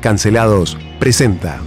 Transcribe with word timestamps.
Cancelados 0.00 0.78
presenta 0.98 1.60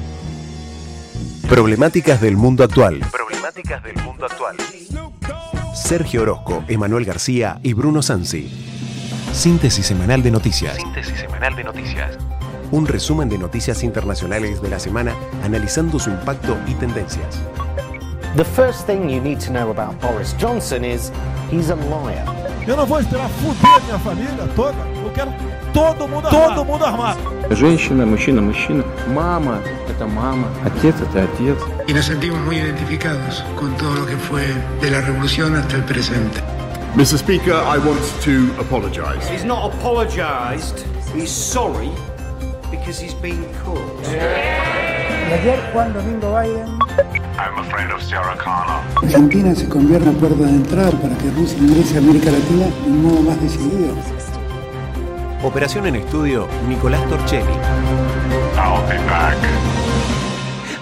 Problemáticas 1.48 2.20
del 2.20 2.36
mundo 2.36 2.64
actual. 2.64 3.00
Problemáticas 3.12 3.84
del 3.84 3.96
mundo 3.98 4.26
actual. 4.26 4.56
Sergio 5.76 6.24
Orozco, 6.24 6.64
Emanuel 6.68 7.06
García 7.06 7.60
y 7.62 7.74
Bruno 7.74 8.02
Sansi. 8.02 8.52
Síntesis 9.32 9.86
semanal 9.86 10.24
de 10.24 10.32
noticias. 10.32 10.78
Síntesis 10.78 11.20
semanal 11.20 11.56
de 11.56 11.64
noticias. 11.64 12.18
Un 12.72 12.88
resumen 12.88 13.30
de 13.30 13.38
noticias 13.38 13.84
internacionales 13.84 14.64
de 14.64 14.70
la 14.70 14.80
semana 14.80 15.14
analizando 15.44 16.00
su 16.00 16.10
impacto 16.10 16.58
y 16.66 16.74
tendencias. 16.74 17.40
The 18.36 18.46
first 18.46 18.88
thing 18.88 19.10
you 19.10 19.22
need 19.22 19.42
to 19.42 19.52
know 19.52 19.70
about 19.70 20.02
Boris 20.02 20.36
Johnson 20.42 20.84
is 20.84 21.12
he's 21.52 21.70
a 21.70 21.76
liar. 21.76 22.43
Eu 22.67 22.77
não 22.77 22.87
vou 22.87 23.01
esperar 23.01 23.29
fuder 23.29 23.83
minha 23.85 23.99
família 23.99 24.49
toda. 24.55 24.77
Eu 25.03 25.11
quero 25.15 25.33
todo 25.73 26.07
mundo 26.09 26.27
armado. 26.27 26.55
Todo 26.55 26.65
mundo 26.65 26.85
armado. 26.85 27.19
Женщина, 27.51 28.05
мужчина, 28.05 28.43
мужчина. 28.43 28.85
Мама – 29.09 29.89
это 29.89 30.07
мама. 30.07 30.49
Отец – 30.65 31.01
это 31.01 31.23
отец. 31.25 31.59
y 31.87 31.95
nos 31.95 32.05
sentimos 32.05 32.39
muy 32.41 32.57
identificados 32.59 33.43
con 33.57 33.75
todo 33.79 33.95
lo 33.95 34.07
que 34.07 34.17
fue 34.17 34.47
de 34.81 34.91
la 34.91 35.01
revolución 35.01 35.55
hasta 35.57 35.77
el 35.77 35.85
presente. 35.85 36.41
Mr. 36.95 37.19
Speaker, 37.19 37.55
I 37.55 37.79
want 37.79 38.01
to 38.25 38.51
apologise. 38.61 39.27
He's 39.31 39.45
not 39.45 39.73
apologised. 39.73 40.85
He's 41.15 41.31
sorry 41.31 41.91
because 42.71 42.99
he's 43.01 43.15
been 43.15 43.45
caught. 43.65 45.02
Y 45.34 45.36
ayer 45.36 45.60
Juan 45.74 45.92
Domingo 45.94 46.40
Biden 46.40 46.68
I'm 47.40 47.58
a 47.58 47.64
friend 47.64 47.92
of 47.92 48.04
Sarah 48.04 48.38
Connor. 48.38 48.84
Argentina 49.02 49.56
se 49.56 49.68
convierte 49.68 50.08
en 50.08 50.16
puerta 50.18 50.44
de 50.44 50.50
entrada 50.50 50.92
para 50.92 51.18
que 51.18 51.32
Rusia 51.32 51.58
ingrese 51.58 51.96
a 51.96 51.98
América 52.02 52.30
Latina 52.30 52.66
de 52.68 52.92
un 52.92 53.02
modo 53.02 53.22
más 53.24 53.42
decidido. 53.42 53.96
Operación 55.42 55.88
en 55.88 55.96
estudio, 55.96 56.48
Nicolás 56.68 57.02
Torchelli. 57.10 57.52
I'll 58.56 58.88
be 58.88 59.00
back. 59.10 59.36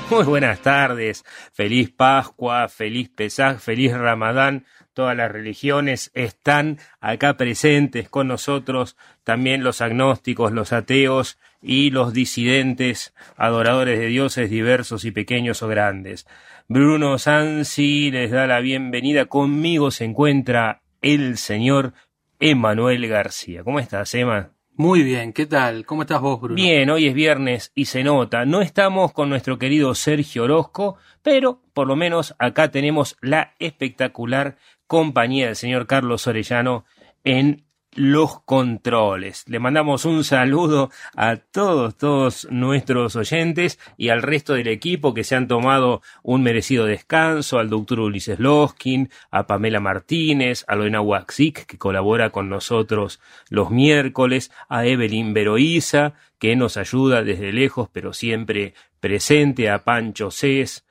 Muy 0.10 0.26
buenas 0.26 0.60
tardes, 0.60 1.24
feliz 1.54 1.90
Pascua, 1.90 2.68
feliz 2.68 3.08
Pesaj, 3.08 3.60
feliz 3.60 3.94
Ramadán. 3.94 4.66
Todas 4.94 5.16
las 5.16 5.32
religiones 5.32 6.12
están 6.14 6.78
acá 7.00 7.38
presentes 7.38 8.10
con 8.10 8.28
nosotros, 8.28 8.98
también 9.24 9.64
los 9.64 9.80
agnósticos, 9.80 10.52
los 10.52 10.74
ateos 10.74 11.38
y 11.62 11.92
los 11.92 12.12
disidentes, 12.12 13.14
adoradores 13.38 14.00
de 14.00 14.08
dioses 14.08 14.50
diversos 14.50 15.06
y 15.06 15.12
pequeños 15.12 15.64
o 15.64 15.70
grandes. 15.70 16.28
Bruno 16.68 17.18
Sansi 17.18 18.12
les 18.12 18.32
da 18.32 18.48
la 18.48 18.60
bienvenida. 18.60 19.28
Conmigo 19.28 19.92
se 19.92 20.04
encuentra 20.04 20.82
el 21.02 21.38
señor 21.38 21.94
Emanuel 22.40 23.08
García. 23.08 23.64
¿Cómo 23.64 23.80
estás, 23.80 24.14
Emma? 24.14 24.52
Muy 24.76 25.04
bien, 25.04 25.34
¿qué 25.34 25.46
tal? 25.46 25.86
¿Cómo 25.86 26.02
estás 26.04 26.22
vos, 26.22 26.40
Bruno? 26.40 26.56
Bien, 26.56 26.90
hoy 26.90 27.08
es 27.08 27.14
viernes 27.14 27.72
y 27.76 27.86
se 27.86 28.04
nota. 28.04 28.46
No 28.46 28.62
estamos 28.62 29.12
con 29.12 29.30
nuestro 29.30 29.60
querido 29.60 29.94
Sergio 29.96 30.46
Orozco, 30.46 30.98
pero 31.22 31.62
por 31.74 31.88
lo 31.88 31.96
menos 31.96 32.36
acá 32.40 32.72
tenemos 32.72 33.18
la 33.22 33.54
espectacular 33.60 34.56
compañía 34.92 35.46
del 35.46 35.56
señor 35.56 35.88
Carlos 35.88 36.28
Orellano 36.28 36.84
en 37.24 37.64
los 37.96 38.42
controles. 38.42 39.46
Le 39.48 39.58
mandamos 39.58 40.04
un 40.04 40.26
saludo 40.26 40.92
a 41.16 41.38
todos, 41.38 41.96
todos 41.96 42.46
nuestros 42.52 43.16
oyentes 43.16 43.80
y 43.96 44.10
al 44.10 44.22
resto 44.22 44.54
del 44.54 44.68
equipo 44.68 45.14
que 45.14 45.24
se 45.24 45.38
han 45.38 45.48
tomado 45.48 46.02
un 46.24 46.44
merecido 46.44 46.84
descanso, 46.84 47.58
al 47.58 47.70
doctor 47.70 48.02
Ulises 48.02 48.38
Loskin, 48.38 49.10
a 49.30 49.48
Pamela 49.48 49.80
Martínez, 49.80 50.66
a 50.68 50.76
Lorena 50.76 51.00
Waxic, 51.00 51.66
que 51.66 51.78
colabora 51.78 52.32
con 52.32 52.50
nosotros 52.50 53.22
los 53.50 53.72
miércoles, 53.72 54.52
a 54.68 54.86
Evelyn 54.86 55.34
Veroiza, 55.34 56.16
que 56.38 56.58
nos 56.58 56.76
ayuda 56.76 57.24
desde 57.24 57.54
lejos, 57.54 57.88
pero 57.94 58.12
siempre 58.12 58.74
presente, 59.00 59.70
a 59.70 59.86
Pancho 59.86 60.32
Cés, 60.32 60.84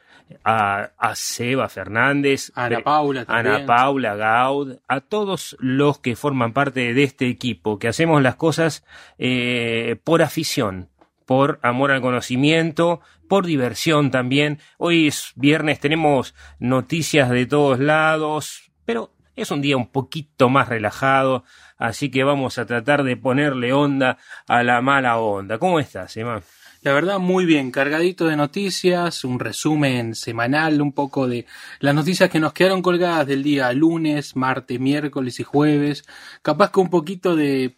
a, 0.45 0.91
a 0.99 1.15
Seba 1.15 1.69
Fernández, 1.69 2.53
Ana 2.55 2.81
Paula 2.81 3.25
también. 3.25 3.55
Ana 3.55 3.67
Paula 3.67 4.17
Gaud, 4.17 4.77
a 4.89 5.01
todos 5.01 5.57
los 5.61 5.99
que 5.99 6.17
forman 6.17 6.53
parte 6.53 6.95
de 6.95 7.03
este 7.03 7.29
equipo, 7.29 7.79
que 7.79 7.89
hacemos 7.89 8.23
las 8.23 8.37
cosas 8.37 8.85
eh, 9.19 9.97
por 10.05 10.23
afición, 10.23 10.89
por 11.27 11.59
amor 11.63 11.93
al 11.93 12.01
conocimiento, 12.01 13.01
por 13.29 13.47
diversión 13.47 14.11
también. 14.11 14.59
Hoy 14.79 15.07
es 15.07 15.33
viernes, 15.37 15.81
tenemos 15.81 16.35
noticias 16.59 17.31
de 17.31 17.47
todos 17.47 17.79
lados, 17.79 18.73
pero 18.85 19.13
es 19.37 19.51
un 19.51 19.63
día 19.63 19.77
un 19.77 19.87
poquito 19.87 20.49
más 20.49 20.69
relajado, 20.69 21.45
así 21.79 22.11
que 22.11 22.25
vamos 22.25 22.59
a 22.59 22.67
tratar 22.67 23.05
de 23.05 23.17
ponerle 23.17 23.73
onda 23.73 24.19
a 24.47 24.63
la 24.63 24.81
mala 24.83 25.19
onda. 25.19 25.59
¿Cómo 25.59 25.81
estás, 25.81 26.17
Emma? 26.17 26.43
La 26.83 26.93
verdad, 26.95 27.19
muy 27.19 27.45
bien, 27.45 27.71
cargadito 27.71 28.27
de 28.27 28.37
noticias, 28.37 29.25
un 29.25 29.39
resumen 29.39 30.15
semanal, 30.15 30.81
un 30.81 30.93
poco 30.93 31.29
de 31.29 31.45
las 31.81 31.95
noticias 31.95 32.31
que 32.31 32.41
nos 32.41 32.55
quedaron 32.55 32.81
colgadas 32.81 33.27
del 33.27 33.43
día 33.43 33.71
lunes, 33.75 34.35
martes, 34.35 34.81
miércoles 34.81 35.39
y 35.41 35.43
jueves. 35.43 36.05
Capaz 36.41 36.71
que 36.73 36.81
un 36.81 36.89
poquito 36.89 37.37
de 37.37 37.77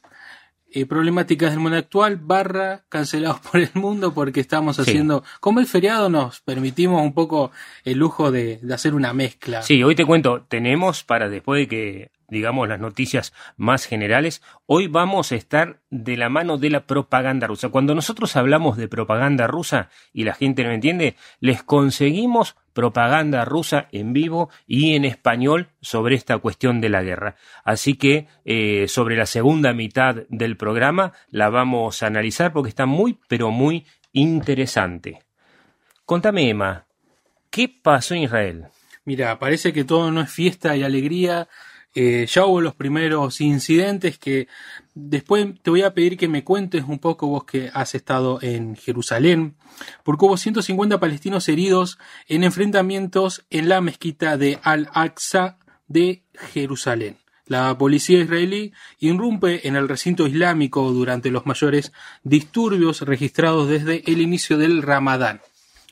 eh, 0.75 0.87
problemáticas 0.87 1.51
del 1.51 1.59
mundo 1.59 1.77
actual, 1.79 2.17
barra 2.17 2.85
cancelados 2.89 3.41
por 3.51 3.61
el 3.61 3.71
mundo, 3.75 4.15
porque 4.15 4.39
estamos 4.41 4.77
Sí. 4.77 4.83
haciendo, 4.83 5.25
como 5.41 5.59
el 5.59 5.67
feriado 5.67 6.09
nos 6.09 6.41
permitimos 6.41 7.03
un 7.03 7.13
poco 7.13 7.51
el 7.85 7.99
lujo 7.99 8.31
de, 8.31 8.59
de 8.63 8.73
hacer 8.75 8.95
una 8.95 9.13
mezcla. 9.13 9.63
Sí, 9.63 9.83
hoy 9.83 9.97
te 9.97 10.07
cuento, 10.07 10.47
tenemos 10.49 11.03
para 11.03 11.29
después 11.29 11.63
de 11.63 11.69
que 11.69 12.11
digamos 12.33 12.67
las 12.69 12.81
noticias 12.81 13.33
más 13.57 13.85
generales, 13.85 14.43
hoy 14.67 14.89
vamos 14.89 15.31
a 15.31 15.37
estar 15.37 15.81
de 15.91 16.17
la 16.17 16.31
mano 16.31 16.57
de 16.57 16.71
la 16.71 16.87
propaganda 16.87 17.47
rusa. 17.47 17.69
Cuando 17.69 17.95
nosotros 17.95 18.35
hablamos 18.37 18.77
de 18.77 18.89
propaganda 18.89 19.47
rusa 19.47 19.91
y 20.13 20.25
la 20.25 20.35
gente 20.35 20.65
no 20.65 20.73
entiende, 20.73 21.15
les 21.41 21.63
conseguimos 21.63 22.57
propaganda 22.73 23.45
rusa 23.45 23.89
en 23.93 24.15
vivo 24.15 24.49
y 24.67 24.95
en 24.95 25.05
español 25.05 25.69
sobre 25.83 26.15
esta 26.15 26.39
cuestión 26.39 26.81
de 26.81 26.89
la 26.89 27.03
guerra. 27.03 27.37
Así 27.65 27.95
que 27.95 28.27
eh, 28.47 28.87
sobre 28.89 29.17
la 29.17 29.27
segunda 29.27 29.75
mitad 29.75 30.17
del 30.31 30.57
programa 30.57 31.13
la 31.29 31.51
vamos 31.51 32.03
a 32.03 32.07
analizar 32.07 32.53
porque 32.53 32.71
está 32.71 32.87
muy, 32.87 33.19
pero 33.29 33.51
muy 33.51 33.87
interesante. 34.13 35.21
Contame, 36.07 36.49
Emma, 36.49 36.87
¿qué 37.51 37.69
pasó 37.69 38.15
en 38.15 38.23
Israel? 38.23 38.67
Mira, 39.05 39.39
parece 39.39 39.73
que 39.73 39.85
todo 39.85 40.11
no 40.11 40.21
es 40.21 40.31
fiesta 40.31 40.77
y 40.77 40.83
alegría. 40.83 41.49
Eh, 41.95 42.27
ya 42.27 42.47
hubo 42.47 42.61
los 42.61 42.75
primeros 42.75 43.41
incidentes 43.41 44.19
que 44.19 44.49
después 44.95 45.47
te 45.61 45.71
voy 45.71 45.83
a 45.83 45.93
pedir 45.93 46.17
que 46.17 46.29
me 46.29 46.43
cuentes 46.43 46.85
un 46.87 46.99
poco 46.99 47.27
vos 47.27 47.45
que 47.45 47.71
has 47.75 47.95
estado 47.95 48.39
en 48.41 48.77
Jerusalén, 48.77 49.57
porque 50.03 50.25
hubo 50.25 50.37
150 50.37 50.99
palestinos 50.99 51.49
heridos 51.49 51.99
en 52.29 52.45
enfrentamientos 52.45 53.45
en 53.51 53.69
la 53.69 53.81
mezquita 53.83 54.39
de 54.39 54.59
Al-Aqsa 54.63 55.59
de 55.87 56.23
Jerusalén. 56.53 57.19
La 57.47 57.77
policía 57.77 58.21
israelí 58.21 58.73
irrumpe 58.99 59.67
en 59.69 59.77
el 59.77 59.89
recinto 59.89 60.27
islámico 60.27 60.91
durante 60.93 61.31
los 61.31 61.45
mayores 61.45 61.93
disturbios 62.23 63.03
registrados 63.03 63.69
desde 63.69 64.03
el 64.11 64.23
inicio 64.23 64.57
del 64.57 64.81
Ramadán. 64.81 65.43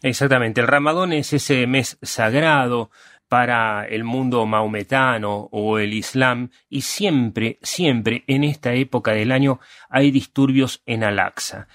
Exactamente, 0.02 0.62
el 0.62 0.66
Ramadán 0.66 1.12
es 1.12 1.34
ese 1.34 1.66
mes 1.66 1.98
sagrado 2.00 2.90
para 3.30 3.84
el 3.84 4.02
mundo 4.02 4.44
maometano 4.44 5.48
o 5.52 5.78
el 5.78 5.94
Islam 5.94 6.50
y 6.68 6.80
siempre, 6.80 7.60
siempre 7.62 8.24
en 8.26 8.42
esta 8.42 8.74
época 8.74 9.12
del 9.12 9.30
año 9.30 9.60
hay 9.88 10.10
disturbios 10.10 10.82
en 10.84 11.04
Al-Aqsa. 11.04 11.68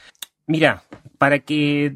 Mira, 0.47 0.83
para 1.17 1.39
que... 1.39 1.95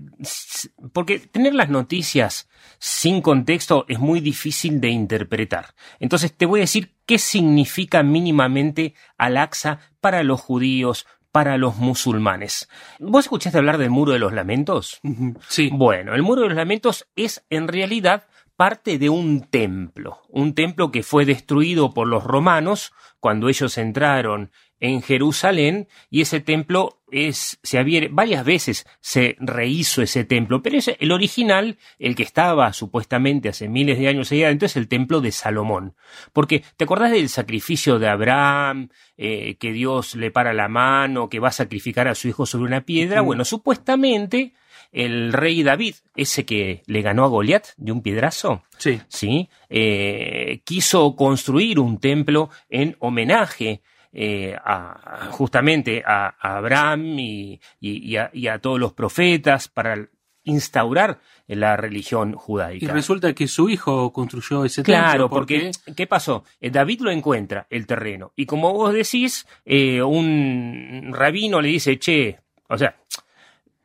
porque 0.94 1.20
tener 1.20 1.56
las 1.56 1.68
noticias 1.68 2.50
sin 2.78 3.22
contexto 3.22 3.84
es 3.90 4.00
muy 4.00 4.22
difícil 4.22 4.80
de 4.80 4.92
interpretar. 4.92 5.76
Entonces 6.00 6.34
te 6.34 6.46
voy 6.46 6.62
a 6.62 6.64
decir 6.64 6.96
qué 7.06 7.18
significa 7.18 8.02
mínimamente 8.02 8.94
Al-Aqsa 9.18 9.82
para 10.00 10.24
los 10.24 10.40
judíos, 10.40 11.06
para 11.34 11.58
los 11.58 11.76
musulmanes. 11.76 12.70
¿Vos 12.98 13.26
escuchaste 13.26 13.58
hablar 13.58 13.78
del 13.78 13.90
Muro 13.90 14.14
de 14.14 14.20
los 14.20 14.32
Lamentos? 14.32 15.02
Sí. 15.50 15.70
Bueno, 15.74 16.16
el 16.16 16.24
Muro 16.24 16.44
de 16.44 16.48
los 16.48 16.56
Lamentos 16.56 17.10
es 17.18 17.46
en 17.50 17.68
realidad 17.68 18.26
parte 18.60 18.98
de 18.98 19.10
un 19.10 19.44
templo, 19.50 20.20
un 20.28 20.54
templo 20.54 20.92
que 20.92 21.02
fue 21.02 21.24
destruido 21.24 21.94
por 21.94 22.10
los 22.10 22.26
romanos 22.26 22.92
cuando 23.22 23.48
ellos 23.48 23.78
entraron 23.78 24.52
en 24.82 25.02
Jerusalén 25.02 25.88
y 26.10 26.20
ese 26.20 26.42
templo 26.42 27.00
es 27.10 27.58
se 27.64 27.80
había 27.80 28.10
varias 28.12 28.44
veces 28.44 28.86
se 29.00 29.38
rehizo 29.40 30.02
ese 30.02 30.26
templo, 30.26 30.62
pero 30.62 30.78
ese, 30.78 30.98
el 31.00 31.14
original, 31.14 31.78
el 32.00 32.18
que 32.18 32.24
estaba 32.24 32.74
supuestamente 32.74 33.48
hace 33.48 33.70
miles 33.70 33.98
de 33.98 34.10
años 34.10 34.30
allá 34.34 34.48
adentro 34.48 34.66
es 34.66 34.76
el 34.76 34.90
templo 34.90 35.22
de 35.22 35.32
Salomón, 35.32 35.96
porque 36.34 36.62
te 36.76 36.84
acordás 36.84 37.12
del 37.12 37.30
sacrificio 37.30 37.98
de 37.98 38.10
Abraham, 38.10 38.90
eh, 39.16 39.56
que 39.56 39.72
Dios 39.72 40.16
le 40.16 40.32
para 40.32 40.52
la 40.52 40.68
mano, 40.68 41.30
que 41.30 41.40
va 41.40 41.48
a 41.48 41.54
sacrificar 41.54 42.10
a 42.10 42.16
su 42.16 42.28
hijo 42.28 42.46
sobre 42.46 42.66
una 42.66 42.82
piedra, 42.82 43.22
bueno, 43.22 43.46
supuestamente 43.46 44.52
el 44.92 45.34
rey 45.34 45.64
David, 45.64 45.96
ese 46.16 46.46
que 46.46 46.82
le 46.86 47.02
ganó 47.02 47.24
a 47.26 47.28
Goliat 47.28 47.68
de 47.78 47.92
un 47.92 48.02
piedrazo, 48.02 48.64
Sí. 48.78 49.00
¿sí? 49.08 49.50
Eh, 49.70 50.62
quiso 50.64 51.16
construir 51.16 51.80
un 51.80 52.00
templo 52.00 52.50
en 52.70 52.96
homenaje 53.00 53.82
eh, 54.12 54.56
a, 54.64 55.30
justamente 55.32 56.02
a, 56.06 56.36
a 56.40 56.58
Abraham 56.58 57.20
y, 57.20 57.60
y, 57.80 58.12
y, 58.12 58.18
a, 58.18 58.32
y, 58.34 58.48
a, 58.48 58.58
todos 58.60 58.80
los 58.80 58.94
profetas 58.94 59.68
para 59.68 60.10
instaurar 60.44 61.20
la 61.48 61.78
religión 61.78 62.34
judaica. 62.34 62.86
Y 62.86 62.88
resulta 62.88 63.34
que 63.34 63.48
su 63.48 63.70
hijo 63.70 64.12
construyó 64.12 64.66
ese 64.66 64.82
templo. 64.84 65.02
Claro, 65.04 65.30
porque, 65.30 65.72
porque 65.86 65.96
¿qué 65.96 66.08
pasó? 66.08 66.44
Eh, 66.60 66.72
David 66.72 67.02
lo 67.02 67.12
encuentra, 67.12 67.68
el 67.70 67.86
terreno, 67.86 68.34
y 68.36 68.46
como 68.48 68.74
vos 68.74 68.94
decís, 68.94 69.46
eh, 69.66 70.02
un 70.02 71.12
rabino 71.14 71.62
le 71.62 71.70
dice, 71.70 72.00
che, 72.00 72.40
o 72.68 72.78
sea, 72.78 72.96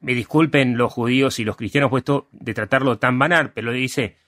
me 0.04 0.14
disculpen 0.14 0.76
los 0.76 0.92
judíos 0.92 1.38
y 1.38 1.44
los 1.44 1.56
cristianos 1.56 1.88
puesto 1.88 2.28
de 2.30 2.52
tratarlo 2.52 2.98
tan 2.98 3.18
banal, 3.18 3.52
pero 3.54 3.72
dice, 3.72 4.18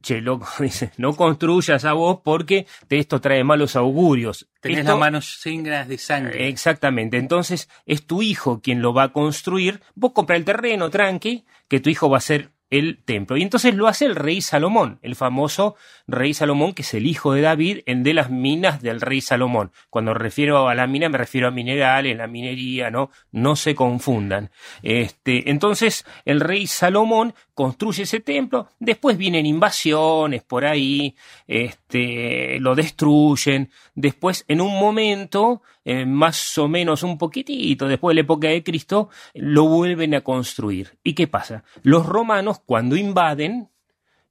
che, 0.00 0.22
loco, 0.22 0.48
dice, 0.60 0.92
no 0.96 1.14
construyas 1.14 1.84
a 1.84 1.92
vos 1.92 2.20
porque 2.24 2.66
esto 2.88 3.20
trae 3.20 3.44
malos 3.44 3.76
augurios. 3.76 4.48
Tenés 4.60 4.78
esto, 4.78 4.92
las 4.92 4.98
manos 4.98 5.44
llenas 5.44 5.88
de 5.88 5.98
sangre. 5.98 6.48
Exactamente, 6.48 7.18
entonces 7.18 7.68
es 7.84 8.06
tu 8.06 8.22
hijo 8.22 8.62
quien 8.62 8.80
lo 8.80 8.94
va 8.94 9.04
a 9.04 9.12
construir, 9.12 9.82
vos 9.94 10.12
compra 10.12 10.36
el 10.36 10.44
terreno, 10.44 10.88
tranqui, 10.88 11.44
que 11.68 11.80
tu 11.80 11.90
hijo 11.90 12.08
va 12.08 12.16
a 12.16 12.22
ser 12.22 12.52
el 12.70 13.02
templo. 13.04 13.36
Y 13.36 13.42
entonces 13.42 13.74
lo 13.74 13.86
hace 13.86 14.06
el 14.06 14.16
rey 14.16 14.40
Salomón, 14.40 14.98
el 15.02 15.14
famoso 15.14 15.76
rey 16.06 16.34
Salomón, 16.34 16.72
que 16.72 16.82
es 16.82 16.94
el 16.94 17.06
hijo 17.06 17.32
de 17.32 17.42
David, 17.42 17.80
en 17.86 18.02
de 18.02 18.14
las 18.14 18.30
minas 18.30 18.82
del 18.82 19.00
rey 19.00 19.20
Salomón. 19.20 19.72
Cuando 19.90 20.14
refiero 20.14 20.68
a 20.68 20.74
la 20.74 20.86
mina, 20.86 21.08
me 21.08 21.18
refiero 21.18 21.48
a 21.48 21.50
minerales, 21.50 22.16
la 22.16 22.26
minería, 22.26 22.90
¿no? 22.90 23.10
No 23.32 23.56
se 23.56 23.74
confundan. 23.74 24.50
Este, 24.82 25.50
entonces, 25.50 26.04
el 26.24 26.40
rey 26.40 26.66
Salomón 26.66 27.34
construye 27.54 28.02
ese 28.02 28.20
templo, 28.20 28.68
después 28.78 29.16
vienen 29.16 29.46
invasiones 29.46 30.42
por 30.42 30.66
ahí, 30.66 31.16
este, 31.46 32.58
lo 32.60 32.74
destruyen, 32.74 33.70
después 33.94 34.44
en 34.48 34.60
un 34.60 34.78
momento, 34.78 35.62
eh, 35.84 36.04
más 36.04 36.58
o 36.58 36.68
menos 36.68 37.02
un 37.02 37.16
poquitito 37.16 37.88
después 37.88 38.10
de 38.10 38.22
la 38.22 38.24
época 38.26 38.48
de 38.48 38.62
Cristo, 38.62 39.08
lo 39.34 39.64
vuelven 39.68 40.14
a 40.14 40.20
construir. 40.20 40.98
¿Y 41.02 41.14
qué 41.14 41.28
pasa? 41.28 41.64
Los 41.82 42.04
romanos 42.04 42.55
cuando 42.64 42.96
invaden, 42.96 43.68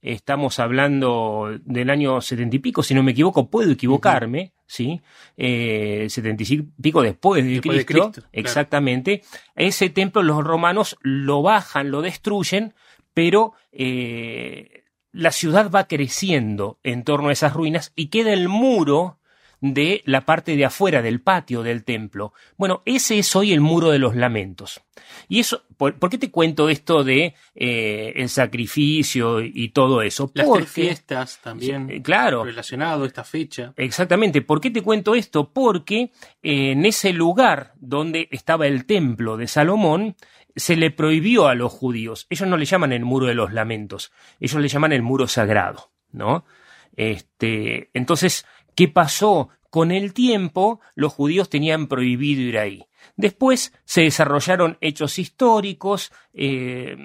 estamos 0.02 0.60
hablando 0.60 1.58
del 1.64 1.90
año 1.90 2.22
setenta 2.22 2.56
y 2.56 2.60
pico, 2.60 2.84
si 2.84 2.94
no 2.94 3.04
me 3.04 3.12
equivoco, 3.12 3.50
puedo 3.50 3.72
equivocarme, 3.72 4.40
uh 4.40 4.46
-huh. 4.46 4.64
¿sí? 4.68 5.02
Eh, 5.36 6.08
setenta 6.10 6.44
y 6.44 6.62
pico 6.82 7.02
después 7.02 7.44
de 7.44 7.52
después 7.52 7.86
Cristo, 7.86 8.06
de 8.06 8.12
Cristo 8.12 8.30
exactamente. 8.32 9.20
Claro. 9.20 9.44
Ese 9.56 9.90
templo 9.90 10.24
los 10.24 10.44
romanos 10.44 10.98
lo 11.02 11.42
bajan, 11.42 11.92
lo 11.92 12.02
destruyen, 12.02 12.74
pero 13.14 13.54
eh, 13.72 14.84
la 15.12 15.32
ciudad 15.32 15.72
va 15.72 15.88
creciendo 15.88 16.78
en 16.84 17.04
torno 17.04 17.30
a 17.30 17.32
esas 17.32 17.54
ruinas 17.54 17.94
y 17.96 18.08
queda 18.08 18.34
el 18.34 18.50
muro 18.50 19.18
de 19.62 20.02
la 20.06 20.22
parte 20.22 20.56
de 20.56 20.66
afuera 20.66 21.02
del 21.02 21.22
patio 21.22 21.64
del 21.64 21.84
templo. 21.84 22.34
Bueno, 22.58 22.82
ese 22.86 23.20
es 23.20 23.36
hoy 23.36 23.54
el 23.54 23.62
muro 23.62 23.92
de 23.92 24.00
los 24.00 24.16
lamentos. 24.16 24.82
Y 25.28 25.40
eso, 25.40 25.64
¿por, 25.78 25.98
¿por 26.00 26.10
qué 26.10 26.18
te 26.18 26.32
cuento 26.32 26.70
esto 26.70 27.04
de 27.04 27.36
eh, 27.56 28.14
el 28.16 28.30
sacrificio 28.30 29.42
y 29.42 29.70
todo 29.70 30.02
eso? 30.02 30.32
Las 30.34 30.48
Porque, 30.48 30.64
tres 30.64 30.72
fiestas 30.74 31.40
también. 31.42 32.02
claro. 32.02 32.44
Relacionado 32.44 33.04
a 33.04 33.08
esta 33.08 33.24
fecha. 33.24 33.74
Exactamente. 33.78 34.42
¿Por 34.42 34.62
qué 34.62 34.72
te 34.72 34.82
cuento 34.82 35.16
esto? 35.16 35.52
Porque 35.52 36.12
eh, 36.44 36.72
en 36.72 36.86
ese 36.86 37.14
lugar 37.14 37.74
donde 37.78 38.28
estaba 38.32 38.68
el 38.68 38.86
templo 38.86 39.38
de 39.38 39.48
Salomón, 39.48 40.16
se 40.56 40.76
le 40.76 40.92
prohibió 40.92 41.48
a 41.48 41.56
los 41.56 41.72
judíos. 41.72 42.28
Ellos 42.30 42.48
no 42.48 42.58
le 42.58 42.66
llaman 42.66 42.94
el 42.94 43.04
muro 43.04 43.28
de 43.28 43.36
los 43.36 43.54
lamentos. 43.54 44.12
Ellos 44.40 44.62
le 44.62 44.68
llaman 44.68 44.94
el 44.94 45.02
muro 45.02 45.28
sagrado, 45.28 45.92
¿no? 46.12 46.46
Este, 46.96 47.90
entonces, 47.94 48.46
¿Qué 48.76 48.88
pasó? 48.88 49.50
Con 49.70 49.92
el 49.92 50.14
tiempo, 50.14 50.80
los 50.96 51.14
judíos 51.14 51.50
tenían 51.50 51.88
prohibido 51.88 52.42
ir 52.42 52.58
ahí. 52.58 52.86
Después 53.18 53.74
se 53.84 54.02
desarrollaron 54.02 54.78
hechos 54.82 55.20
históricos, 55.20 56.12
eh, 56.34 56.96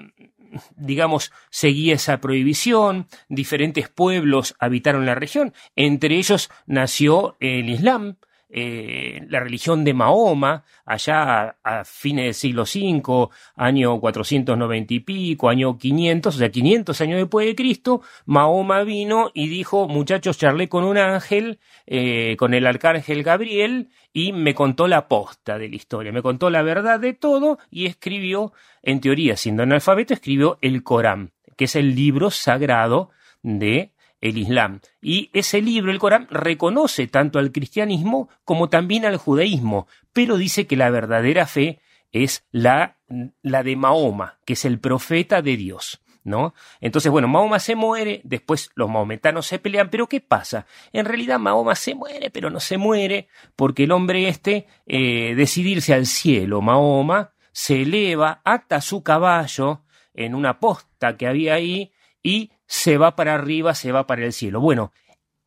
digamos, 0.75 1.31
seguía 1.49 1.95
esa 1.95 2.19
prohibición, 2.19 3.07
diferentes 3.29 3.89
pueblos 3.89 4.55
habitaron 4.59 5.05
la 5.05 5.15
región, 5.15 5.53
entre 5.75 6.17
ellos 6.17 6.49
nació 6.65 7.37
el 7.39 7.69
Islam, 7.69 8.17
eh, 8.53 9.25
la 9.29 9.39
religión 9.39 9.85
de 9.85 9.93
Mahoma, 9.93 10.65
allá 10.85 11.55
a, 11.63 11.85
fines 11.85 12.25
del 12.25 12.33
siglo 12.33 12.63
V, 12.63 13.29
año 13.55 13.99
490 13.99 14.93
y 14.93 14.99
pico, 14.99 15.47
año 15.47 15.77
500, 15.77 16.35
o 16.35 16.37
sea, 16.37 16.51
500 16.51 16.99
años 17.01 17.17
después 17.19 17.47
de 17.47 17.55
Cristo, 17.55 18.01
Mahoma 18.25 18.83
vino 18.83 19.31
y 19.33 19.47
dijo, 19.47 19.87
muchachos, 19.87 20.37
charlé 20.37 20.67
con 20.67 20.83
un 20.83 20.97
ángel, 20.97 21.59
eh, 21.87 22.35
con 22.37 22.53
el 22.53 22.67
arcángel 22.67 23.23
Gabriel, 23.23 23.89
y 24.11 24.33
me 24.33 24.53
contó 24.53 24.87
la 24.87 25.07
posta 25.07 25.57
de 25.57 25.69
la 25.69 25.75
historia, 25.77 26.11
me 26.11 26.21
contó 26.21 26.49
la 26.49 26.61
verdad 26.61 26.99
de 26.99 27.13
todo 27.13 27.57
y 27.69 27.85
escribió, 27.85 28.51
en 28.83 28.99
teoría, 28.99 29.37
siendo 29.37 29.63
analfabeto, 29.63 30.13
escribió 30.13 30.57
el 30.61 30.83
Corán, 30.83 31.31
que 31.55 31.65
es 31.65 31.77
el 31.77 31.95
libro 31.95 32.31
sagrado 32.31 33.11
de 33.43 33.93
el 34.21 34.37
Islam. 34.37 34.79
Y 35.01 35.29
ese 35.33 35.61
libro, 35.61 35.91
el 35.91 35.99
Corán, 35.99 36.27
reconoce 36.29 37.07
tanto 37.07 37.39
al 37.39 37.51
cristianismo 37.51 38.29
como 38.45 38.69
también 38.69 39.05
al 39.05 39.17
judaísmo, 39.17 39.87
pero 40.13 40.37
dice 40.37 40.67
que 40.67 40.77
la 40.77 40.89
verdadera 40.89 41.47
fe 41.47 41.79
es 42.11 42.45
la, 42.51 42.97
la 43.41 43.63
de 43.63 43.75
Mahoma, 43.75 44.39
que 44.45 44.53
es 44.53 44.63
el 44.65 44.79
profeta 44.79 45.41
de 45.41 45.57
Dios. 45.57 46.01
¿No? 46.23 46.53
Entonces, 46.81 47.11
bueno, 47.11 47.27
Mahoma 47.27 47.57
se 47.57 47.75
muere, 47.75 48.21
después 48.23 48.69
los 48.75 48.87
mahometanos 48.87 49.47
se 49.47 49.57
pelean, 49.57 49.89
pero 49.89 50.05
¿qué 50.05 50.21
pasa? 50.21 50.67
En 50.93 51.05
realidad 51.05 51.39
Mahoma 51.39 51.73
se 51.73 51.95
muere, 51.95 52.29
pero 52.29 52.51
no 52.51 52.59
se 52.59 52.77
muere, 52.77 53.27
porque 53.55 53.85
el 53.85 53.91
hombre 53.91 54.27
este 54.27 54.67
eh, 54.85 55.33
decidirse 55.35 55.95
al 55.95 56.05
cielo, 56.05 56.61
Mahoma, 56.61 57.31
se 57.51 57.81
eleva, 57.81 58.39
ata 58.45 58.81
su 58.81 59.01
caballo 59.01 59.81
en 60.13 60.35
una 60.35 60.59
posta 60.59 61.17
que 61.17 61.25
había 61.25 61.55
ahí 61.55 61.91
y 62.21 62.51
se 62.71 62.97
va 62.97 63.17
para 63.17 63.35
arriba, 63.35 63.75
se 63.75 63.91
va 63.91 64.07
para 64.07 64.23
el 64.23 64.31
cielo. 64.31 64.61
Bueno, 64.61 64.93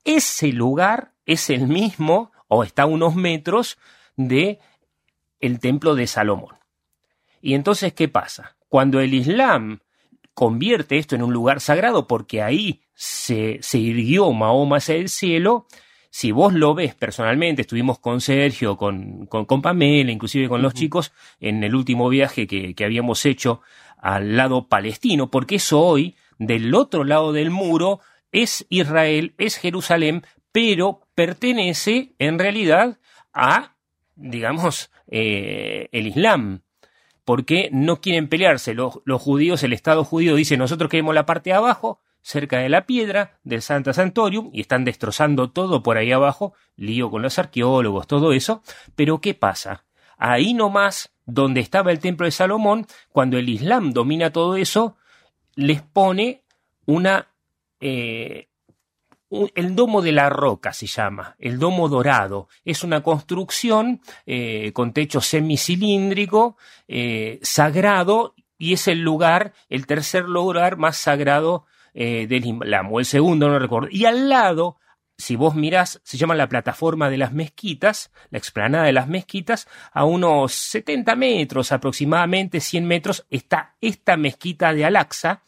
ese 0.04 0.48
lugar 0.48 1.14
es 1.24 1.48
el 1.48 1.66
mismo, 1.66 2.32
o 2.48 2.64
está 2.64 2.82
a 2.82 2.86
unos 2.86 3.14
metros, 3.14 3.78
de 4.14 4.58
el 5.40 5.58
templo 5.58 5.94
de 5.94 6.06
Salomón. 6.06 6.56
Y 7.40 7.54
entonces, 7.54 7.94
¿qué 7.94 8.08
pasa? 8.08 8.58
Cuando 8.68 9.00
el 9.00 9.14
Islam 9.14 9.80
convierte 10.34 10.98
esto 10.98 11.14
en 11.14 11.22
un 11.22 11.32
lugar 11.32 11.62
sagrado, 11.62 12.06
porque 12.06 12.42
ahí 12.42 12.82
se, 12.92 13.58
se 13.62 13.78
irguió 13.78 14.30
Mahoma 14.32 14.76
hacia 14.76 14.96
el 14.96 15.08
cielo, 15.08 15.66
si 16.10 16.30
vos 16.30 16.52
lo 16.52 16.74
ves 16.74 16.94
personalmente, 16.94 17.62
estuvimos 17.62 18.00
con 18.00 18.20
Sergio, 18.20 18.76
con, 18.76 19.24
con, 19.28 19.46
con 19.46 19.62
Pamela, 19.62 20.12
inclusive 20.12 20.46
con 20.46 20.58
uh 20.58 20.60
-huh. 20.60 20.64
los 20.64 20.74
chicos, 20.74 21.12
en 21.40 21.64
el 21.64 21.74
último 21.74 22.10
viaje 22.10 22.46
que, 22.46 22.74
que 22.74 22.84
habíamos 22.84 23.24
hecho 23.24 23.62
al 23.96 24.36
lado 24.36 24.68
palestino, 24.68 25.30
porque 25.30 25.54
eso 25.54 25.80
hoy 25.80 26.16
del 26.38 26.74
otro 26.74 27.04
lado 27.04 27.32
del 27.32 27.50
muro 27.50 28.00
es 28.32 28.66
Israel, 28.68 29.34
es 29.38 29.56
Jerusalén, 29.56 30.24
pero 30.50 31.06
pertenece 31.14 32.14
en 32.18 32.38
realidad 32.38 32.98
a, 33.32 33.76
digamos, 34.16 34.90
eh, 35.08 35.88
el 35.92 36.08
Islam. 36.08 36.62
Porque 37.24 37.70
no 37.72 38.00
quieren 38.00 38.28
pelearse. 38.28 38.74
Los, 38.74 39.00
los, 39.04 39.22
judíos, 39.22 39.62
el 39.62 39.72
Estado 39.72 40.04
judío 40.04 40.34
dice, 40.34 40.56
nosotros 40.56 40.90
queremos 40.90 41.14
la 41.14 41.26
parte 41.26 41.50
de 41.50 41.56
abajo, 41.56 42.00
cerca 42.20 42.58
de 42.58 42.68
la 42.68 42.86
piedra 42.86 43.38
del 43.44 43.62
Santa 43.62 43.92
Santorium, 43.92 44.50
y 44.52 44.60
están 44.60 44.84
destrozando 44.84 45.50
todo 45.50 45.82
por 45.82 45.96
ahí 45.96 46.12
abajo, 46.12 46.54
lío 46.76 47.10
con 47.10 47.22
los 47.22 47.38
arqueólogos, 47.38 48.06
todo 48.06 48.32
eso. 48.32 48.62
Pero 48.94 49.20
¿qué 49.20 49.34
pasa? 49.34 49.84
Ahí 50.18 50.54
nomás, 50.54 51.14
donde 51.24 51.60
estaba 51.60 51.92
el 51.92 51.98
templo 51.98 52.26
de 52.26 52.32
Salomón, 52.32 52.86
cuando 53.10 53.38
el 53.38 53.48
Islam 53.48 53.92
domina 53.92 54.30
todo 54.30 54.56
eso, 54.56 54.96
les 55.56 55.82
pone 55.82 56.42
una... 56.86 57.28
Eh, 57.80 58.48
el 59.56 59.74
domo 59.74 60.00
de 60.00 60.12
la 60.12 60.28
roca 60.28 60.72
se 60.72 60.86
llama, 60.86 61.34
el 61.40 61.58
domo 61.58 61.88
dorado. 61.88 62.48
Es 62.64 62.84
una 62.84 63.02
construcción 63.02 64.00
eh, 64.26 64.70
con 64.72 64.92
techo 64.92 65.20
semicilíndrico, 65.20 66.56
eh, 66.86 67.40
sagrado, 67.42 68.36
y 68.58 68.74
es 68.74 68.86
el 68.86 69.00
lugar, 69.00 69.52
el 69.68 69.86
tercer 69.86 70.28
lugar 70.28 70.76
más 70.76 70.98
sagrado 70.98 71.66
del 71.94 72.44
Islam, 72.44 72.92
o 72.92 72.98
el 72.98 73.06
segundo, 73.06 73.48
no 73.48 73.58
recuerdo. 73.58 73.88
Y 73.88 74.04
al 74.04 74.28
lado, 74.28 74.78
si 75.16 75.36
vos 75.36 75.54
mirás, 75.54 76.00
se 76.04 76.16
llama 76.16 76.34
la 76.34 76.48
plataforma 76.48 77.08
de 77.08 77.18
las 77.18 77.32
mezquitas, 77.32 78.10
la 78.30 78.38
explanada 78.38 78.84
de 78.84 78.92
las 78.92 79.08
mezquitas, 79.08 79.68
a 79.92 80.04
unos 80.04 80.52
70 80.52 81.14
metros 81.16 81.72
aproximadamente, 81.72 82.60
100 82.60 82.86
metros, 82.86 83.26
está 83.30 83.76
esta 83.80 84.16
mezquita 84.16 84.72
de 84.72 84.84
Al-Aqsa, 84.84 85.42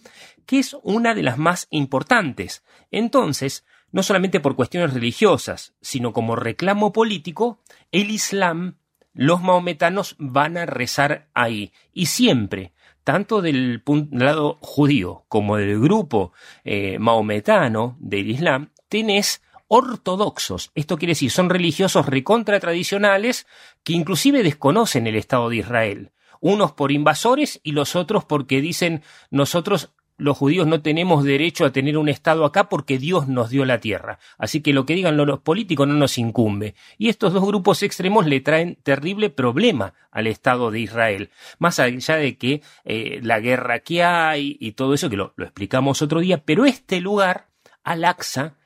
que 0.47 0.61
es 0.61 0.77
una 0.83 1.15
de 1.15 1.23
las 1.23 1.39
más 1.39 1.67
importantes. 1.71 2.65
Entonces, 2.91 3.67
no 3.91 4.03
solamente 4.03 4.41
por 4.41 4.57
cuestiones 4.57 4.95
religiosas, 4.95 5.75
sino 5.81 6.13
como 6.13 6.37
reclamo 6.37 6.93
político, 6.93 7.61
el 7.93 8.11
Islam, 8.11 8.77
los 9.13 9.41
maometanos 9.43 10.15
van 10.19 10.57
a 10.57 10.67
rezar 10.67 11.29
ahí. 11.35 11.73
Y 11.93 12.07
siempre, 12.07 12.73
tanto 13.05 13.43
del 13.43 13.83
lado 14.11 14.59
judío 14.61 15.25
como 15.29 15.57
del 15.57 15.81
grupo 15.81 16.33
eh, 16.65 16.99
maometano 16.99 17.97
del 17.99 18.31
Islam, 18.31 18.71
tenés 18.89 19.43
ortodoxos. 19.69 20.71
Esto 20.75 20.99
quiere 20.99 21.13
decir, 21.13 21.31
son 21.31 21.51
religiosos 21.51 22.07
recontra 22.07 22.61
tradicionales 22.61 23.47
que 23.83 23.93
inclusive 23.93 24.43
desconocen 24.43 25.07
el 25.07 25.17
Estado 25.17 25.49
de 25.49 25.57
Israel. 25.57 26.13
Unos 26.41 26.73
por 26.73 26.93
invasores 26.93 27.61
y 27.63 27.73
los 27.73 27.97
otros 27.97 28.25
porque 28.25 28.61
dicen 28.61 29.03
nosotros 29.31 29.91
los 30.19 30.37
judíos 30.37 30.67
no 30.67 30.81
tenemos 30.81 31.25
derecho 31.25 31.65
a 31.65 31.73
tener 31.73 31.99
un 31.99 32.09
Estado 32.09 32.45
acá 32.45 32.69
porque 32.69 32.99
Dios 32.99 33.29
nos 33.29 33.51
dio 33.51 33.65
la 33.65 33.81
tierra. 33.81 34.19
Así 34.39 34.61
que 34.61 34.73
lo 34.73 34.87
que 34.87 34.95
digan 34.95 35.17
los 35.17 35.41
políticos 35.41 35.87
no 35.87 35.95
nos 35.95 36.17
incumbe. 36.19 36.75
Y 36.97 37.09
estos 37.09 37.33
dos 37.33 37.45
grupos 37.45 37.83
extremos 37.83 38.27
le 38.27 38.41
traen 38.41 38.79
terrible 38.83 39.31
problema 39.31 39.95
al 40.11 40.27
Estado 40.27 40.71
de 40.71 40.81
Israel. 40.81 41.31
Más 41.59 41.79
allá 41.79 42.17
de 42.17 42.39
que 42.39 42.63
eh, 42.85 43.21
la 43.23 43.41
guerra 43.41 43.81
que 43.81 44.03
hay 44.03 44.57
y 44.59 44.73
todo 44.73 44.95
eso, 44.95 45.11
que 45.11 45.17
lo, 45.17 45.35
lo 45.37 45.45
explicamos 45.45 46.01
otro 46.01 46.21
día, 46.21 46.43
pero 46.45 46.65
este 46.65 47.01
lugar, 47.01 47.49
Al-Aqsa, 47.85 48.57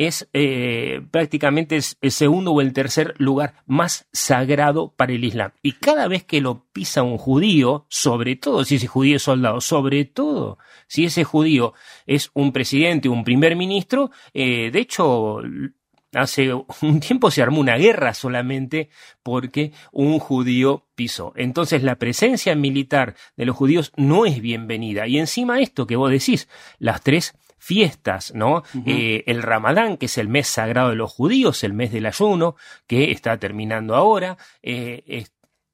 es 0.00 0.30
eh, 0.32 1.02
prácticamente 1.10 1.76
es 1.76 1.98
el 2.00 2.10
segundo 2.10 2.52
o 2.52 2.62
el 2.62 2.72
tercer 2.72 3.14
lugar 3.18 3.62
más 3.66 4.08
sagrado 4.12 4.94
para 4.96 5.12
el 5.12 5.22
Islam. 5.22 5.52
Y 5.62 5.72
cada 5.72 6.08
vez 6.08 6.24
que 6.24 6.40
lo 6.40 6.64
pisa 6.72 7.02
un 7.02 7.18
judío, 7.18 7.84
sobre 7.90 8.36
todo 8.36 8.64
si 8.64 8.76
ese 8.76 8.86
judío 8.86 9.16
es 9.16 9.22
soldado, 9.22 9.60
sobre 9.60 10.06
todo 10.06 10.56
si 10.86 11.04
ese 11.04 11.22
judío 11.22 11.74
es 12.06 12.30
un 12.32 12.50
presidente, 12.50 13.10
un 13.10 13.24
primer 13.24 13.56
ministro, 13.56 14.10
eh, 14.32 14.70
de 14.70 14.78
hecho 14.78 15.42
hace 16.14 16.50
un 16.80 17.00
tiempo 17.00 17.30
se 17.30 17.42
armó 17.42 17.60
una 17.60 17.76
guerra 17.76 18.14
solamente 18.14 18.88
porque 19.22 19.72
un 19.92 20.18
judío 20.18 20.86
pisó. 20.94 21.34
Entonces 21.36 21.82
la 21.82 21.96
presencia 21.96 22.54
militar 22.54 23.16
de 23.36 23.44
los 23.44 23.54
judíos 23.54 23.92
no 23.96 24.24
es 24.24 24.40
bienvenida. 24.40 25.06
Y 25.06 25.18
encima 25.18 25.60
esto 25.60 25.86
que 25.86 25.96
vos 25.96 26.10
decís, 26.10 26.48
las 26.78 27.02
tres 27.02 27.34
fiestas, 27.60 28.34
¿no? 28.34 28.64
eh, 28.86 29.22
el 29.26 29.42
Ramadán, 29.42 29.98
que 29.98 30.06
es 30.06 30.18
el 30.18 30.28
mes 30.28 30.48
sagrado 30.48 30.90
de 30.90 30.96
los 30.96 31.12
judíos, 31.12 31.62
el 31.62 31.74
mes 31.74 31.92
del 31.92 32.06
ayuno, 32.06 32.56
que 32.86 33.12
está 33.12 33.38
terminando 33.38 33.94
ahora, 33.94 34.38
eh, 34.62 35.26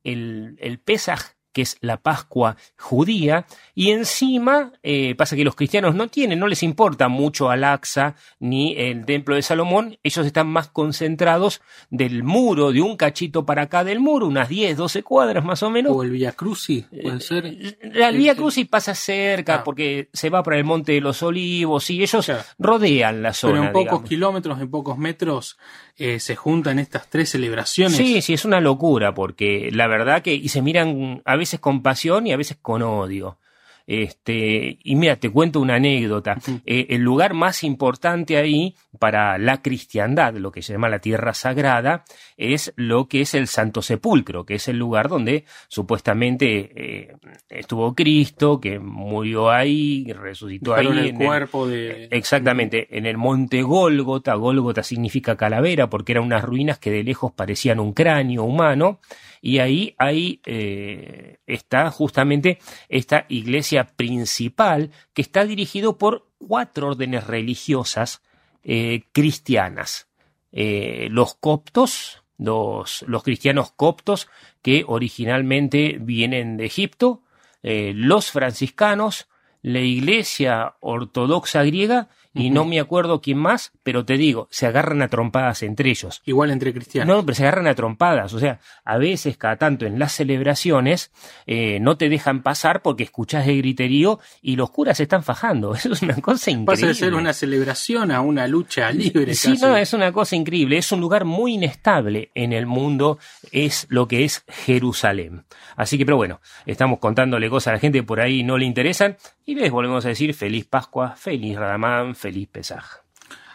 el, 0.03 0.57
el 0.61 0.79
Pesaj, 0.81 1.36
que 1.57 1.63
es 1.63 1.79
la 1.81 1.97
Pascua 1.97 2.59
judía, 2.77 3.47
y 3.75 3.91
encima 3.91 4.75
eh, 4.83 5.15
pasa 5.15 5.37
que 5.37 5.43
los 5.43 5.57
cristianos 5.57 5.95
no 5.95 6.09
tienen, 6.09 6.39
no 6.39 6.49
les 6.49 6.63
importa 6.63 7.09
mucho 7.09 7.49
Al-Aqsa 7.49 8.15
ni 8.41 8.77
el 8.77 9.07
Templo 9.07 9.35
de 9.35 9.41
Salomón, 9.41 9.97
ellos 10.03 10.27
están 10.27 10.49
más 10.49 10.69
concentrados 10.69 11.63
del 11.89 12.25
muro, 12.25 12.73
de 12.73 12.83
un 12.83 12.99
cachito 12.99 13.47
para 13.47 13.63
acá 13.63 13.85
del 13.85 14.01
muro, 14.01 14.27
unas 14.27 14.51
10, 14.51 14.77
12 14.77 15.03
cuadras 15.03 15.47
más 15.47 15.63
o 15.63 15.71
menos. 15.71 15.93
O 15.97 16.03
el 16.03 16.11
Via 16.11 16.33
Crucis, 16.33 16.85
puede 17.03 17.21
ser. 17.21 17.79
La 17.95 18.11
Via 18.11 18.35
Crucis 18.35 18.69
pasa 18.69 18.95
cerca 18.95 19.55
ah. 19.55 19.65
porque 19.65 20.11
se 20.13 20.29
va 20.29 20.43
para 20.43 20.59
el 20.59 20.65
Monte 20.65 20.93
de 20.93 21.01
los 21.01 21.23
Olivos 21.23 21.89
y 21.89 22.03
ellos 22.03 22.27
claro. 22.27 22.43
rodean 22.59 23.23
la 23.23 23.33
zona. 23.33 23.55
Pero 23.55 23.65
en 23.65 23.73
pocos 23.73 23.85
digamos. 23.87 24.09
kilómetros, 24.11 24.61
en 24.61 24.71
pocos 24.71 24.99
metros, 24.99 25.57
eh, 25.97 26.21
se 26.21 26.37
juntan 26.37 26.79
estas 26.79 27.09
tres 27.09 27.31
celebraciones. 27.31 27.97
Sí, 27.97 28.21
sí, 28.21 28.35
es 28.35 28.45
una 28.45 28.61
locura 28.61 29.15
porque 29.15 29.71
la 29.73 29.87
verdad 29.87 30.21
que 30.21 30.35
y 30.35 30.51
se 30.51 30.61
miran 30.61 31.23
a 31.25 31.37
veces 31.37 31.46
con 31.61 31.83
pasión 31.83 32.27
y 32.27 32.33
a 32.33 32.37
veces 32.37 32.59
con 32.61 32.83
odio. 32.83 33.39
Este, 33.87 34.79
y 34.83 34.97
mira, 34.97 35.17
te 35.17 35.31
cuento 35.31 35.61
una 35.61 35.77
anécdota. 35.77 36.37
Uh 36.39 36.51
-huh. 36.51 36.63
eh, 36.67 36.87
el 36.91 37.03
lugar 37.03 37.35
más 37.35 37.63
importante 37.63 38.37
ahí 38.37 38.75
para 38.99 39.39
la 39.39 39.63
cristiandad, 39.63 40.35
lo 40.35 40.51
que 40.51 40.63
se 40.63 40.73
llama 40.73 40.89
la 40.89 40.99
tierra 40.99 41.35
sagrada, 41.35 42.05
es 42.37 42.73
lo 42.77 43.07
que 43.07 43.21
es 43.21 43.35
el 43.35 43.47
Santo 43.47 43.83
Sepulcro, 43.83 44.45
que 44.45 44.55
es 44.55 44.69
el 44.69 44.79
lugar 44.79 45.09
donde 45.09 45.45
supuestamente 45.69 46.71
eh, 46.75 47.17
estuvo 47.49 47.95
Cristo, 47.95 48.61
que 48.61 48.79
murió 48.79 49.51
ahí, 49.51 50.13
resucitó 50.13 50.75
ahí. 50.75 50.87
el 50.87 51.15
cuerpo 51.15 51.67
el, 51.67 51.71
de. 51.71 52.09
Exactamente, 52.11 52.89
en 52.97 53.07
el 53.07 53.17
monte 53.17 53.63
Gólgota. 53.63 54.35
Gólgota 54.35 54.83
significa 54.83 55.37
calavera 55.37 55.89
porque 55.89 56.13
eran 56.13 56.25
unas 56.25 56.43
ruinas 56.43 56.79
que 56.79 56.91
de 56.91 57.05
lejos 57.05 57.33
parecían 57.33 57.79
un 57.79 57.93
cráneo 57.93 58.45
humano 58.45 59.01
y 59.47 59.59
ahí, 59.59 59.95
ahí 59.99 60.41
eh, 60.45 61.39
está 61.47 61.91
justamente 61.91 62.59
esta 62.89 63.27
iglesia 63.29 63.76
principal 63.85 64.91
que 65.13 65.23
está 65.23 65.45
dirigido 65.45 65.99
por 65.99 66.27
cuatro 66.39 66.89
órdenes 66.89 67.27
religiosas 67.27 68.23
eh, 68.63 69.05
cristianas. 69.13 70.09
Eh, 70.53 71.09
los 71.11 71.35
coptos, 71.35 72.23
los, 72.39 73.05
cristianos 73.25 73.73
coptos 73.73 74.29
que 74.63 74.85
originalmente 74.87 75.99
vienen 76.01 76.57
de 76.57 76.67
Egipto, 76.67 77.23
eh, 77.63 77.93
los 77.95 78.31
franciscanos, 78.31 79.29
la 79.63 79.81
iglesia 79.81 80.77
ortodoxa 80.81 81.63
griega 81.65 82.09
y 82.37 82.51
no 82.51 82.65
me 82.65 82.81
acuerdo 82.81 83.21
quién 83.21 83.39
más, 83.39 83.73
pero 83.83 84.05
te 84.05 84.17
digo, 84.17 84.49
se 84.51 84.67
agarran 84.67 85.03
a 85.03 85.09
trompadas 85.09 85.63
entre 85.63 85.91
ellos. 85.91 86.23
Igual 86.25 86.51
entre 86.51 86.73
cristianos. 86.73 87.17
No, 87.17 87.25
pero 87.25 87.35
se 87.35 87.43
agarran 87.43 87.67
a 87.67 87.75
trompadas. 87.75 88.33
O 88.35 88.39
sea, 88.39 88.61
a 88.85 88.99
veces, 88.99 89.37
cada 89.37 89.57
tanto 89.57 89.87
en 89.87 89.99
las 89.99 90.13
celebraciones, 90.13 91.11
eh, 91.47 91.79
no 91.81 91.97
te 91.97 92.09
dejan 92.09 92.43
pasar 92.43 92.83
porque 92.83 93.05
escuchás 93.05 93.47
el 93.49 93.59
griterío 93.59 94.21
y 94.43 94.57
los 94.57 94.71
curas 94.71 94.99
se 94.99 95.05
están 95.05 95.23
fajando. 95.23 95.75
Eso 95.75 95.93
es 95.93 96.03
una 96.03 96.17
cosa 96.17 96.51
increíble. 96.51 96.73
Pasa 96.75 96.87
de 96.87 96.95
ser 96.95 97.15
una 97.15 97.33
celebración 97.33 98.11
a 98.11 98.21
una 98.21 98.47
lucha 98.47 98.91
libre. 98.93 99.35
Sí, 99.35 99.53
casi. 99.53 99.63
no, 99.63 99.77
es 99.77 99.93
una 99.93 100.13
cosa 100.13 100.37
increíble. 100.37 100.79
Es 100.79 100.93
un 100.93 101.01
lugar 101.01 101.25
muy 101.25 101.55
inestable 101.55 102.31
en 102.35 102.53
el 102.53 102.67
mundo, 102.67 103.19
es 103.53 103.87
lo 103.89 104.09
que 104.09 104.25
es 104.25 104.45
Jerusalén. 104.49 105.45
Así 105.77 105.99
que, 105.99 106.05
pero 106.05 106.17
bueno, 106.17 106.41
estamos 106.65 106.99
contándole 106.99 107.51
cosas 107.51 107.69
a 107.69 107.73
la 107.73 107.79
gente 107.79 107.99
que 107.99 108.05
por 108.05 108.21
ahí 108.21 108.43
no 108.43 108.59
le 108.59 108.65
interesan 108.65 109.17
y 109.45 109.55
les 109.55 109.71
volvemos 109.71 110.05
a 110.05 110.09
decir 110.09 110.35
feliz 110.35 110.65
Pascua, 110.67 111.15
feliz 111.17 111.57
Radamán, 111.57 112.15
feliz 112.15 112.26
Pesaj. 112.51 112.85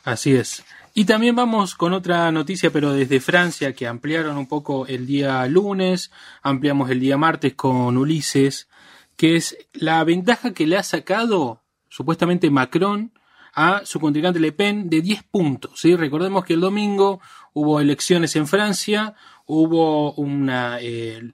Así 0.03 0.35
es. 0.35 0.63
Y 0.93 1.05
también 1.05 1.35
vamos 1.35 1.75
con 1.75 1.93
otra 1.93 2.31
noticia, 2.31 2.69
pero 2.71 2.91
desde 2.91 3.21
Francia, 3.21 3.73
que 3.73 3.87
ampliaron 3.87 4.37
un 4.37 4.47
poco 4.47 4.85
el 4.87 5.05
día 5.05 5.45
lunes, 5.47 6.11
ampliamos 6.41 6.89
el 6.89 6.99
día 6.99 7.17
martes 7.17 7.53
con 7.53 7.97
Ulises, 7.97 8.67
que 9.15 9.35
es 9.35 9.57
la 9.73 10.03
ventaja 10.03 10.53
que 10.53 10.67
le 10.67 10.77
ha 10.77 10.83
sacado 10.83 11.61
supuestamente 11.87 12.49
Macron 12.49 13.13
a 13.53 13.81
su 13.85 13.99
contrincante 13.99 14.39
Le 14.39 14.51
Pen 14.51 14.89
de 14.89 15.01
10 15.01 15.23
puntos. 15.23 15.79
¿sí? 15.79 15.95
Recordemos 15.95 16.43
que 16.43 16.53
el 16.53 16.61
domingo 16.61 17.21
hubo 17.53 17.79
elecciones 17.79 18.35
en 18.35 18.47
Francia, 18.47 19.15
hubo 19.45 20.13
una, 20.13 20.79
eh, 20.81 21.31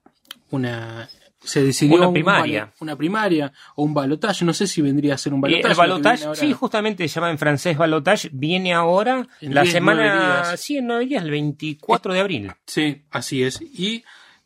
una 0.52 1.10
se 1.48 1.64
decidió 1.64 1.96
una 1.98 2.12
primaria. 2.12 2.74
Un, 2.80 2.88
una 2.88 2.96
primaria 2.96 3.52
o 3.76 3.84
un 3.84 3.94
balotaje, 3.94 4.44
no 4.46 4.54
sé 4.54 4.68
si 4.68 4.82
vendría 4.82 5.16
a 5.16 5.18
ser 5.18 5.34
un 5.34 5.42
balotaje. 5.42 5.72
El 5.72 5.78
balotaje, 5.78 6.26
sí, 6.36 6.54
justamente 6.54 7.08
se 7.08 7.16
llama 7.16 7.32
en 7.32 7.38
francés 7.38 7.78
balotaje, 7.78 8.30
viene 8.34 8.74
ahora 8.74 9.28
en 9.42 9.56
la 9.56 9.62
diez, 9.62 9.74
semana, 9.74 10.58
sí, 10.58 10.78
en 10.78 10.88
nueve 10.88 11.06
días, 11.06 11.24
el 11.24 11.32
24 11.32 12.14
de 12.14 12.20
abril. 12.20 12.52
Sí, 12.66 13.04
así 13.12 13.44
es. 13.44 13.62
Y 13.62 14.04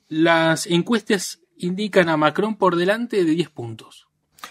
las 0.08 0.67
encuestas 0.67 1.39
indican 1.58 2.10
a 2.10 2.17
Macron 2.17 2.55
por 2.55 2.75
delante 2.75 3.24
de 3.24 3.31
10 3.31 3.50
puntos. 3.50 4.08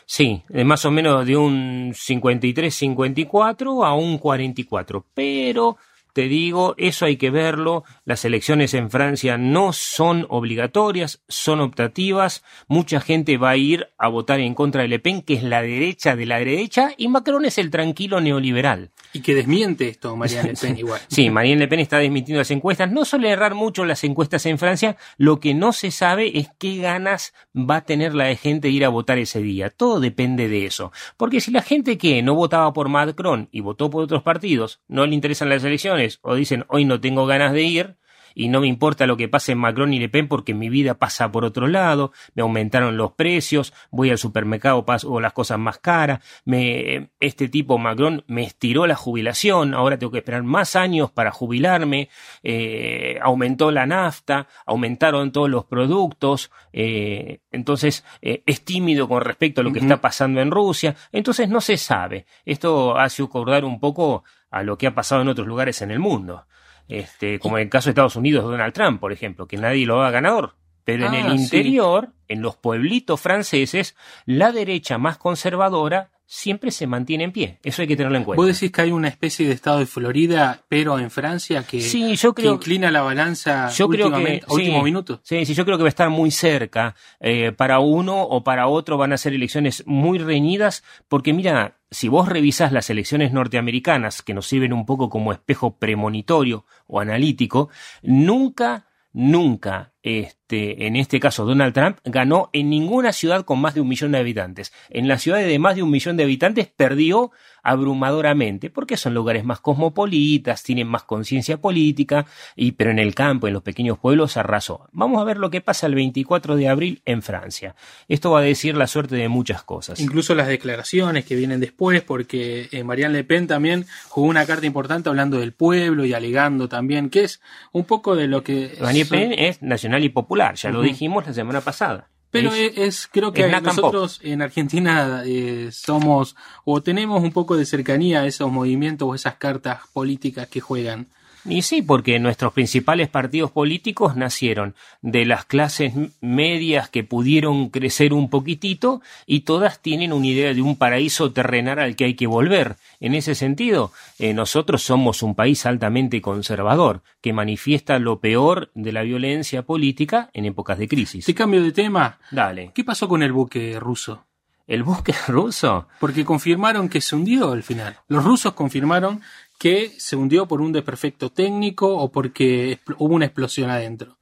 Sí, 0.07 0.43
más 0.65 0.85
o 0.85 0.91
menos 0.91 1.27
de 1.27 1.37
un 1.37 1.93
53-54 1.93 3.87
a 3.87 3.95
un 3.95 4.19
44, 4.19 5.07
pero 5.15 5.77
te 6.13 6.29
digo, 6.29 6.75
eso 6.77 7.07
hay 7.07 7.17
que 7.17 7.31
verlo. 7.31 7.85
Las 8.05 8.25
elecciones 8.25 8.75
en 8.75 8.91
Francia 8.91 9.39
no 9.39 9.73
son 9.73 10.27
obligatorias, 10.29 11.23
son 11.29 11.61
optativas. 11.61 12.45
Mucha 12.69 13.01
gente 13.01 13.37
va 13.37 13.51
a 13.51 13.57
ir 13.57 13.89
a 13.99 14.09
votar 14.09 14.41
en 14.41 14.55
contra 14.55 14.83
de 14.83 14.89
Le 14.89 14.99
Pen, 14.99 15.23
que 15.23 15.35
es 15.35 15.43
la 15.43 15.63
derecha 15.63 16.17
de 16.17 16.27
la 16.27 16.39
derecha, 16.39 16.93
y 16.97 17.09
Macron 17.09 17.45
es 17.45 17.59
el 17.59 17.71
tranquilo 17.71 18.21
neoliberal. 18.21 18.91
Y 19.13 19.21
que 19.21 19.35
desmiente 19.35 19.89
esto 19.89 20.17
Marianne 20.17 20.51
Le 20.51 20.55
Pen 20.55 20.79
igual. 20.79 21.01
sí, 21.09 21.31
Marianne 21.31 21.61
Le 21.61 21.69
Pen 21.69 21.81
está 21.81 21.99
desmintiendo 21.99 22.41
las 22.41 22.51
encuestas. 22.51 22.91
No 22.91 23.05
suele 23.05 23.31
errar 23.31 23.55
mucho 23.55 23.85
las 23.85 24.05
encuestas 24.05 24.47
en 24.47 24.59
Francia. 24.59 24.97
Lo 25.17 25.41
que 25.41 25.55
no 25.55 25.73
se 25.73 25.91
sabe 25.91 26.39
es 26.39 26.49
qué 26.59 26.77
ganas 26.77 27.35
va 27.55 27.77
a 27.77 27.85
tener 27.85 28.15
la 28.15 28.35
gente 28.37 28.69
de 28.69 28.75
ir 28.75 28.85
a 28.85 28.89
votar 28.89 29.19
ese 29.19 29.41
día. 29.41 29.71
Todo 29.71 30.01
depende 30.01 30.49
de 30.49 30.67
eso. 30.67 30.93
Porque 31.17 31.41
si 31.41 31.51
la 31.51 31.63
gente 31.63 31.99
que 31.99 32.23
no 32.23 32.35
votaba 32.35 32.73
por 32.73 32.89
Macron 32.89 33.49
y 33.51 33.61
votó 33.61 33.91
por 33.91 34.05
otros 34.05 34.23
partidos, 34.23 34.81
no 34.89 35.07
le 35.07 35.15
interesan 35.15 35.49
las 35.49 35.65
elecciones, 35.65 36.00
o 36.23 36.35
dicen 36.35 36.65
hoy 36.69 36.85
no 36.85 37.01
tengo 37.01 37.27
ganas 37.27 37.53
de 37.53 37.63
ir 37.63 37.97
y 38.35 38.49
no 38.49 38.61
me 38.61 38.67
importa 38.67 39.07
lo 39.07 39.17
que 39.17 39.29
pase 39.29 39.53
en 39.53 39.59
Macron 39.59 39.93
y 39.93 39.99
Le 39.99 40.09
Pen 40.09 40.29
porque 40.29 40.55
mi 40.55 40.69
vida 40.69 40.95
pasa 40.95 41.31
por 41.31 41.45
otro 41.45 41.69
lado, 41.69 42.13
me 42.35 42.43
aumentaron 42.43 42.97
los 42.97 43.13
precios, 43.13 43.73
voy 43.91 44.11
al 44.11 44.19
supermercado 44.19 44.85
paso 44.85 45.21
las 45.21 45.33
cosas 45.33 45.59
más 45.59 45.79
caras, 45.79 46.21
me, 46.45 47.11
este 47.21 47.49
tipo 47.49 47.79
Macron 47.79 48.25
me 48.27 48.43
estiró 48.43 48.87
la 48.87 48.97
jubilación, 48.97 49.75
ahora 49.75 49.99
tengo 49.99 50.13
que 50.13 50.19
esperar 50.19 50.43
más 50.43 50.77
años 50.77 51.11
para 51.11 51.31
jubilarme, 51.31 52.09
eh, 52.43 53.19
aumentó 53.23 53.71
la 53.71 53.87
nafta, 53.87 54.47
aumentaron 54.67 55.33
todos 55.33 55.51
los 55.51 55.65
productos, 55.65 56.51
eh, 56.73 57.41
entonces 57.51 58.05
eh, 58.23 58.43
es 58.47 58.65
tímido 58.65 59.09
con 59.09 59.23
respecto 59.23 59.61
a 59.61 59.65
lo 59.65 59.73
que 59.73 59.79
uh 59.79 59.83
-huh. 59.83 59.87
está 59.87 60.01
pasando 60.01 60.41
en 60.41 60.51
Rusia, 60.51 60.95
entonces 61.13 61.49
no 61.49 61.61
se 61.61 61.77
sabe, 61.77 62.27
esto 62.45 62.97
hace 62.97 63.23
acordar 63.23 63.65
un 63.65 63.81
poco 63.81 64.25
a 64.51 64.63
lo 64.63 64.79
que 64.79 64.87
ha 64.87 64.95
pasado 64.95 65.23
en 65.23 65.29
otros 65.29 65.47
lugares 65.47 65.83
en 65.83 65.91
el 65.91 65.99
mundo. 65.99 66.47
Este, 66.89 67.39
como 67.39 67.57
en 67.57 67.65
el 67.65 67.71
caso 67.71 67.87
de 67.87 67.91
Estados 67.93 68.17
Unidos, 68.17 68.45
Donald 68.45 68.73
Trump, 68.73 69.01
por 69.01 69.13
ejemplo, 69.13 69.47
que 69.47 69.57
nadie 69.57 69.87
lo 69.87 70.01
haga 70.01 70.11
ganador. 70.11 70.57
Pero 70.85 71.09
ah, 71.09 71.17
en 71.17 71.27
el 71.27 71.33
interior, 71.35 72.09
sí. 72.09 72.25
en 72.29 72.43
los 72.43 72.57
pueblitos 72.57 73.21
franceses, 73.21 73.97
la 74.27 74.51
derecha 74.51 74.99
más 74.99 75.19
conservadora 75.19 76.11
siempre 76.33 76.71
se 76.71 76.87
mantiene 76.87 77.25
en 77.25 77.33
pie. 77.33 77.59
Eso 77.65 77.83
hay 77.83 77.89
que 77.89 77.97
tenerlo 77.97 78.17
en 78.17 78.23
cuenta. 78.23 78.41
Vos 78.41 78.47
decís 78.47 78.71
que 78.71 78.83
hay 78.83 78.93
una 78.93 79.09
especie 79.09 79.49
de 79.49 79.53
estado 79.53 79.81
de 79.81 79.87
Florida, 79.87 80.63
pero 80.69 80.97
en 81.01 81.11
Francia, 81.11 81.65
que, 81.65 81.81
sí, 81.81 82.15
yo 82.15 82.33
creo, 82.35 82.53
que 82.53 82.55
inclina 82.55 82.89
la 82.93 83.03
balanza 83.03 83.69
yo 83.71 83.89
creo 83.89 84.13
que, 84.13 84.41
a 84.47 84.53
último 84.53 84.79
sí, 84.79 84.85
minuto. 84.85 85.21
Sí, 85.25 85.45
sí, 85.45 85.55
yo 85.55 85.65
creo 85.65 85.77
que 85.77 85.83
va 85.83 85.89
a 85.89 85.91
estar 85.91 86.09
muy 86.09 86.31
cerca. 86.31 86.95
Eh, 87.19 87.51
para 87.51 87.81
uno 87.81 88.23
o 88.23 88.45
para 88.45 88.69
otro 88.69 88.97
van 88.97 89.13
a 89.13 89.19
ser 89.19 89.35
elecciones 89.35 89.83
muy 89.89 90.19
reñidas, 90.19 90.85
porque 91.09 91.33
mira, 91.33 91.79
si 91.91 92.07
vos 92.07 92.29
revisás 92.29 92.71
las 92.71 92.91
elecciones 92.91 93.33
norteamericanas, 93.33 94.23
que 94.23 94.33
nos 94.33 94.47
sirven 94.47 94.73
un 94.73 94.87
poco 94.87 95.11
como 95.11 95.33
espejo 95.33 95.79
premonitorio 95.79 96.65
o 96.87 97.01
analítico, 97.01 97.71
nunca 98.03 98.87
nunca, 99.13 99.90
este, 100.03 100.87
en 100.87 100.97
este 100.97 101.21
caso 101.21 101.45
Donald 101.45 101.75
Trump, 101.75 101.99
ganó 102.05 102.51
en 102.53 102.71
ninguna 102.71 103.13
ciudad 103.13 103.45
con 103.45 103.61
más 103.61 103.75
de 103.75 103.81
un 103.81 103.89
millón 103.89 104.13
de 104.13 104.19
habitantes. 104.19 104.73
En 104.89 105.09
las 105.09 105.23
ciudades 105.23 105.47
de 105.47 105.59
más 105.59 105.77
de 105.77 105.83
un 105.83 105.91
millón 105.91 106.17
de 106.17 106.25
habitantes 106.25 106.69
perdió 106.69 107.31
abrumadoramente, 107.63 108.71
porque 108.71 108.97
son 108.97 109.15
lugares 109.15 109.45
más 109.45 109.61
cosmopolitas, 109.61 110.63
tienen 110.63 110.89
más 110.89 111.03
conciencia 111.03 111.59
política, 111.59 112.27
y, 112.57 112.73
pero 112.73 112.91
en 112.91 112.99
el 112.99 113.15
campo, 113.15 113.47
en 113.47 113.53
los 113.55 113.63
pequeños 113.63 113.99
pueblos, 113.99 114.37
arrasó. 114.37 114.89
Vamos 114.93 115.21
a 115.21 115.25
ver 115.25 115.37
lo 115.37 115.51
que 115.51 115.61
pasa 115.61 115.87
el 115.87 115.95
24 115.95 116.57
de 116.57 116.69
abril 116.69 117.03
en 117.05 117.23
Francia. 117.23 117.75
Esto 118.09 118.31
va 118.31 118.41
a 118.41 118.43
decir 118.43 118.77
la 118.77 118.87
suerte 118.87 119.17
de 119.17 119.29
muchas 119.29 119.63
cosas. 119.63 120.01
Incluso 120.01 120.35
las 120.35 120.49
declaraciones 120.49 121.25
que 121.25 121.37
vienen 121.37 121.61
después, 121.61 122.03
porque 122.03 122.69
eh, 122.73 122.85
Marianne 122.85 123.19
Le 123.19 123.25
Pen 123.25 123.47
también 123.47 123.87
jugó 124.09 124.29
una 124.29 124.47
carta 124.47 124.67
importante 124.67 125.09
hablando 125.09 125.39
del 125.39 125.53
pueblo 125.53 126.05
y 126.05 126.15
alegando 126.15 126.69
también, 126.69 127.11
que 127.11 127.25
es 127.25 127.41
un 127.73 127.85
poco 127.85 128.17
de 128.17 128.27
lo 128.27 128.43
que... 128.43 128.77
Marianne 128.81 128.99
Le 128.99 129.05
Pen 129.05 129.33
es 129.37 129.63
nacional 129.63 129.90
y 129.99 130.09
popular, 130.09 130.55
ya 130.55 130.69
uh 130.69 130.73
-huh. 130.73 130.77
lo 130.77 130.83
dijimos 130.83 131.27
la 131.27 131.33
semana 131.33 131.61
pasada. 131.61 132.09
Pero 132.31 132.53
es, 132.53 132.79
es 132.79 133.09
creo 133.11 133.33
que 133.33 133.47
es 133.47 133.63
nosotros 133.63 134.21
en 134.23 134.41
Argentina 134.41 135.23
eh, 135.27 135.71
somos 135.73 136.37
o 136.65 136.81
tenemos 136.81 137.23
un 137.23 137.33
poco 137.33 137.57
de 137.57 137.67
cercanía 137.67 138.21
a 138.21 138.27
esos 138.27 138.51
movimientos 138.53 139.09
o 139.09 139.15
esas 139.15 139.35
cartas 139.35 139.81
políticas 139.93 140.49
que 140.49 140.61
juegan. 140.61 141.09
Y 141.45 141.63
sí, 141.63 141.83
porque 141.83 142.19
nuestros 142.19 142.53
principales 142.53 143.09
partidos 143.09 143.51
políticos 143.51 144.17
nacieron 144.17 144.75
de 145.01 145.25
las 145.25 145.45
clases 145.45 145.95
medias 146.21 146.89
que 146.91 147.05
pudieron 147.05 147.71
crecer 147.71 148.13
un 148.13 148.29
poquitito 148.29 149.01
y 149.27 149.41
todas 149.41 149.81
tienen 149.81 150.13
una 150.13 150.27
idea 150.27 150.53
de 150.53 150.63
un 150.63 150.77
paraíso 150.77 151.33
terrenal 151.33 151.79
al 151.79 151.97
que 151.97 152.05
hay 152.05 152.15
que 152.15 152.27
volver. 152.27 152.77
En 153.01 153.15
ese 153.15 153.35
sentido, 153.35 153.93
eh, 154.19 154.35
nosotros 154.35 154.83
somos 154.83 155.23
un 155.23 155.35
país 155.35 155.65
altamente 155.67 156.21
conservador 156.21 157.03
que 157.21 157.33
manifiesta 157.33 157.99
lo 157.99 158.21
peor 158.21 158.71
de 158.75 158.93
la 158.93 159.03
violencia 159.03 159.63
política 159.63 160.31
en 160.33 160.45
épocas 160.45 160.79
de 160.79 160.89
crisis. 160.89 161.25
Te 161.25 161.35
cambio 161.35 161.63
de 161.63 161.73
tema. 161.73 162.19
Dale. 162.31 162.73
¿Qué 162.75 162.85
pasó 162.85 163.09
con 163.09 163.23
el 163.23 163.33
buque 163.33 163.79
ruso? 163.81 164.25
¿El 164.67 164.85
buque 164.85 165.15
ruso? 165.29 165.89
Porque 165.99 166.25
confirmaron 166.25 166.89
que 166.89 167.01
se 167.01 167.17
hundió 167.17 167.51
al 167.53 167.65
final. 167.65 167.99
Los 168.07 168.25
rusos 168.25 168.53
confirmaron 168.53 169.21
que 169.61 169.93
se 169.99 170.17
hundió 170.17 170.49
por 170.49 170.63
un 170.63 170.73
desperfecto 170.73 171.29
técnico 171.29 171.95
o 171.95 172.11
porque 172.11 172.79
hubo 172.97 173.15
una 173.15 173.27
explosión 173.27 173.69
adentro. 173.69 174.17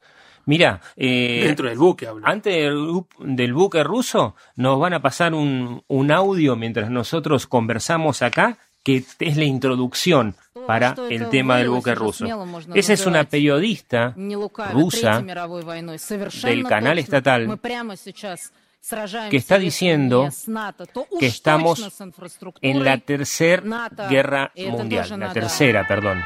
Mira, 0.45 0.81
eh, 0.97 1.43
dentro 1.45 1.69
del 1.69 1.77
buque 1.77 2.07
hablo. 2.07 2.27
Antes 2.27 2.53
del, 2.53 3.05
del, 3.19 3.53
buque 3.53 3.81
ruso 3.81 4.35
nos 4.57 4.77
van 4.81 4.95
a 4.95 5.01
pasar 5.01 5.33
un, 5.33 5.81
un 5.87 6.11
audio 6.11 6.57
mientras 6.57 6.89
nosotros 6.91 7.47
conversamos 7.47 8.21
acá 8.21 8.57
que 8.83 9.05
es 9.19 9.37
la 9.37 9.45
introducción 9.45 10.35
para 10.67 10.93
el 11.09 11.29
tema 11.29 11.57
del 11.57 11.69
buque 11.69 11.95
ruso. 11.95 12.25
Esa 12.73 12.93
es 12.93 13.05
una 13.05 13.23
periodista 13.23 14.13
rusa 14.73 15.23
del 16.43 16.63
canal 16.65 16.99
estatal 16.99 17.59
que 19.29 19.37
está 19.37 19.59
diciendo 19.59 20.29
que 21.19 21.27
estamos 21.27 22.01
en 22.61 22.83
la 22.83 22.97
tercera 22.97 23.89
guerra 24.09 24.51
mundial, 24.55 25.19
la 25.19 25.33
tercera, 25.33 25.87
perdón. 25.87 26.21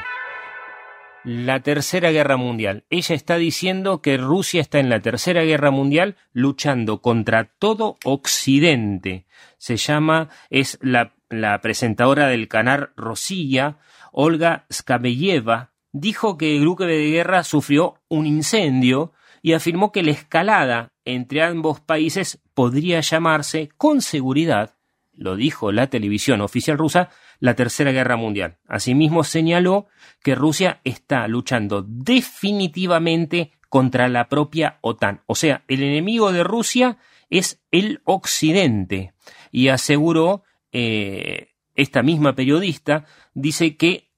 La 1.24 1.62
tercera 1.62 2.12
guerra 2.12 2.36
mundial. 2.36 2.84
Ella 2.90 3.16
está 3.16 3.38
diciendo 3.38 4.02
que 4.02 4.18
Rusia 4.18 4.60
está 4.60 4.80
en 4.80 4.90
la 4.90 5.00
tercera 5.00 5.44
guerra 5.44 5.72
mundial 5.72 6.18
luchando 6.34 7.02
contra 7.02 7.46
todo 7.46 7.98
Occidente. 8.04 9.26
Se 9.58 9.78
llama, 9.78 10.30
es 10.50 10.78
la, 10.82 11.14
la 11.30 11.62
presentadora 11.62 12.28
del 12.28 12.50
canal 12.50 12.92
Rosilla, 12.98 13.78
Olga 14.12 14.66
Skabeyeva, 14.72 15.72
dijo 15.94 16.38
que 16.38 16.58
el 16.58 16.68
buque 16.68 16.86
de 16.86 17.10
guerra 17.10 17.44
sufrió 17.44 18.02
un 18.10 18.26
incendio 18.28 19.14
y 19.42 19.54
afirmó 19.54 19.92
que 19.92 20.04
la 20.04 20.12
escalada 20.12 20.93
entre 21.06 21.44
ambos 21.44 21.80
países 21.80 22.40
podría 22.54 23.02
llamarse 23.02 23.70
con 23.78 24.02
seguridad, 24.02 24.76
lo 25.16 25.36
dijo 25.36 25.72
la 25.72 25.88
televisión 25.88 26.42
oficial 26.42 26.78
rusa, 26.78 27.10
la 27.40 27.56
Tercera 27.56 27.92
Guerra 27.92 28.16
Mundial. 28.16 28.58
Asimismo 28.68 29.24
señaló 29.24 29.88
que 30.22 30.36
Rusia 30.36 30.80
está 30.84 31.28
luchando 31.28 31.84
definitivamente 31.86 33.52
contra 33.70 34.08
la 34.08 34.30
propia 34.30 34.78
OTAN. 34.82 35.22
O 35.26 35.36
sea, 35.36 35.64
el 35.68 35.84
enemigo 35.84 36.32
de 36.32 36.44
Rusia 36.44 36.98
es 37.30 37.62
el 37.72 38.02
Occidente. 38.06 39.14
Y 39.52 39.68
aseguró 39.70 40.44
eh, 40.72 41.50
esta 41.76 42.04
misma 42.04 42.36
periodista, 42.36 43.06
dice 43.34 43.76
que, 43.76 44.10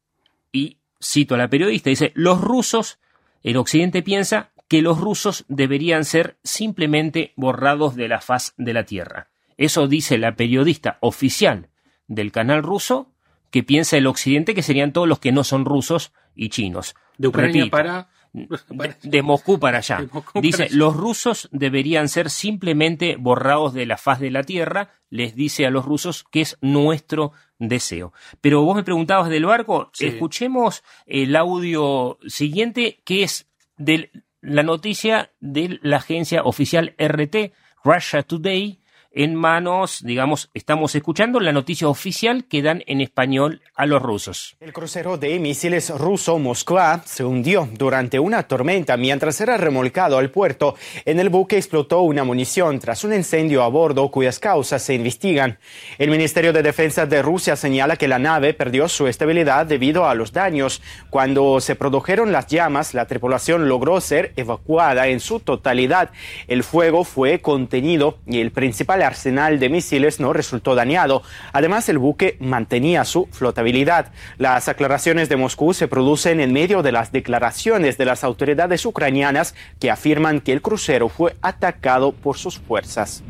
y 0.51 0.77
cito 1.01 1.35
a 1.35 1.37
la 1.37 1.49
periodista, 1.49 1.89
dice, 1.89 2.11
los 2.15 2.41
rusos, 2.41 2.99
el 3.43 3.57
Occidente 3.57 4.01
piensa 4.01 4.51
que 4.67 4.81
los 4.81 4.99
rusos 4.99 5.45
deberían 5.47 6.05
ser 6.05 6.37
simplemente 6.43 7.33
borrados 7.35 7.95
de 7.95 8.07
la 8.07 8.21
faz 8.21 8.53
de 8.57 8.73
la 8.73 8.85
Tierra. 8.85 9.29
Eso 9.57 9.87
dice 9.87 10.17
la 10.17 10.35
periodista 10.35 10.97
oficial 11.01 11.69
del 12.07 12.31
canal 12.31 12.63
ruso 12.63 13.11
que 13.51 13.63
piensa 13.63 13.97
el 13.97 14.07
Occidente 14.07 14.53
que 14.53 14.63
serían 14.63 14.91
todos 14.91 15.07
los 15.07 15.19
que 15.19 15.31
no 15.31 15.43
son 15.43 15.65
rusos 15.65 16.11
y 16.35 16.49
chinos. 16.49 16.95
De 17.17 17.27
Ucrania 17.29 17.53
Repito, 17.63 17.71
para... 17.71 18.09
De, 18.33 18.95
de, 19.03 19.21
Moscú 19.21 19.59
para 19.59 19.77
allá. 19.77 20.05
Moscú 20.11 20.41
dice, 20.41 20.57
para 20.57 20.65
allá. 20.65 20.77
los 20.77 20.97
rusos 20.97 21.47
deberían 21.53 22.09
ser 22.09 22.29
simplemente 22.29 23.15
borrados 23.17 23.73
de 23.73 23.85
la 23.85 23.97
faz 23.97 24.19
de 24.19 24.29
la 24.29 24.43
Tierra, 24.43 24.89
les 25.09 25.35
dice 25.35 25.65
a 25.65 25.69
los 25.69 25.85
rusos 25.85 26.25
que 26.29 26.41
es 26.41 26.57
nuestro 26.59 27.31
deseo. 27.59 28.11
Pero 28.41 28.61
vos 28.63 28.75
me 28.75 28.83
preguntabas 28.83 29.29
del 29.29 29.45
barco, 29.45 29.89
Sí. 29.93 30.07
escuchemos 30.07 30.83
el 31.05 31.33
audio 31.37 32.17
siguiente 32.27 32.99
que 33.05 33.23
es 33.23 33.47
de 33.77 34.11
la 34.45 34.63
noticia 34.63 35.31
de 35.39 35.79
la 35.81 35.97
agencia 35.97 36.43
oficial 36.43 36.95
RT, 36.99 37.53
Russia 37.83 38.23
Today, 38.23 38.79
en 39.15 39.33
manos, 39.33 40.01
digamos, 40.03 40.49
estamos 40.53 40.93
escuchando 40.93 41.39
la 41.39 41.53
noticia 41.53 41.87
oficial 41.87 42.45
que 42.49 42.61
dan 42.61 42.83
en 42.85 42.99
español 42.99 43.61
a 43.73 43.85
los 43.85 44.01
rusos. 44.01 44.57
El 44.59 44.73
crucero 44.73 45.17
de 45.17 45.39
misiles 45.39 45.89
ruso 45.89 46.37
Moskva 46.37 47.01
se 47.05 47.23
hundió 47.23 47.69
durante 47.71 48.19
una 48.19 48.43
tormenta 48.43 48.97
mientras 48.97 49.39
era 49.39 49.55
remolcado 49.55 50.17
al 50.17 50.31
puerto. 50.31 50.75
En 51.05 51.19
el 51.21 51.29
buque 51.29 51.55
explotó 51.55 52.01
una 52.01 52.25
munición 52.25 52.79
tras 52.79 53.05
un 53.05 53.13
incendio 53.13 53.63
a 53.63 53.69
bordo 53.69 54.11
cuyas 54.11 54.37
causas 54.37 54.83
se 54.83 54.93
investigan. 54.93 55.59
El 55.97 56.09
Ministerio 56.09 56.51
de 56.51 56.61
Defensa 56.61 57.05
de 57.05 57.21
Rusia 57.21 57.55
señala 57.55 57.95
que 57.95 58.09
la 58.09 58.19
nave 58.19 58.53
perdió 58.53 58.89
su 58.89 59.07
estabilidad 59.07 59.65
debido 59.65 60.09
a 60.09 60.15
los 60.15 60.33
daños. 60.33 60.81
Cuando 61.09 61.61
se 61.61 61.75
produjeron 61.75 62.33
las 62.33 62.47
llamas, 62.47 62.93
la 62.93 63.07
tripulación 63.07 63.69
logró 63.69 64.01
ser 64.01 64.33
evacuada 64.35 65.07
en 65.07 65.21
su 65.21 65.39
totalidad. 65.39 66.11
El 66.47 66.63
fuego 66.63 67.05
fue 67.05 67.39
contenido 67.39 68.17
y 68.27 68.41
el 68.41 68.51
principal 68.51 69.04
arsenal 69.05 69.59
de 69.59 69.69
misiles 69.69 70.19
no 70.19 70.33
resultó 70.33 70.75
dañado. 70.75 71.23
Además, 71.53 71.87
el 71.87 71.97
buque 71.97 72.37
mantenía 72.39 73.05
su 73.05 73.27
flotabilidad. 73.31 74.11
Las 74.37 74.67
aclaraciones 74.67 75.29
de 75.29 75.37
Moscú 75.37 75.73
se 75.73 75.87
producen 75.87 76.39
en 76.39 76.51
medio 76.51 76.83
de 76.83 76.91
las 76.91 77.11
declaraciones 77.11 77.97
de 77.97 78.05
las 78.05 78.23
autoridades 78.23 78.85
ucranianas 78.85 79.55
que 79.79 79.91
afirman 79.91 80.41
que 80.41 80.51
el 80.51 80.61
crucero 80.61 81.07
fue 81.07 81.35
atacado 81.41 82.11
por 82.11 82.37
sus 82.37 82.59
fuerzas. 82.59 83.23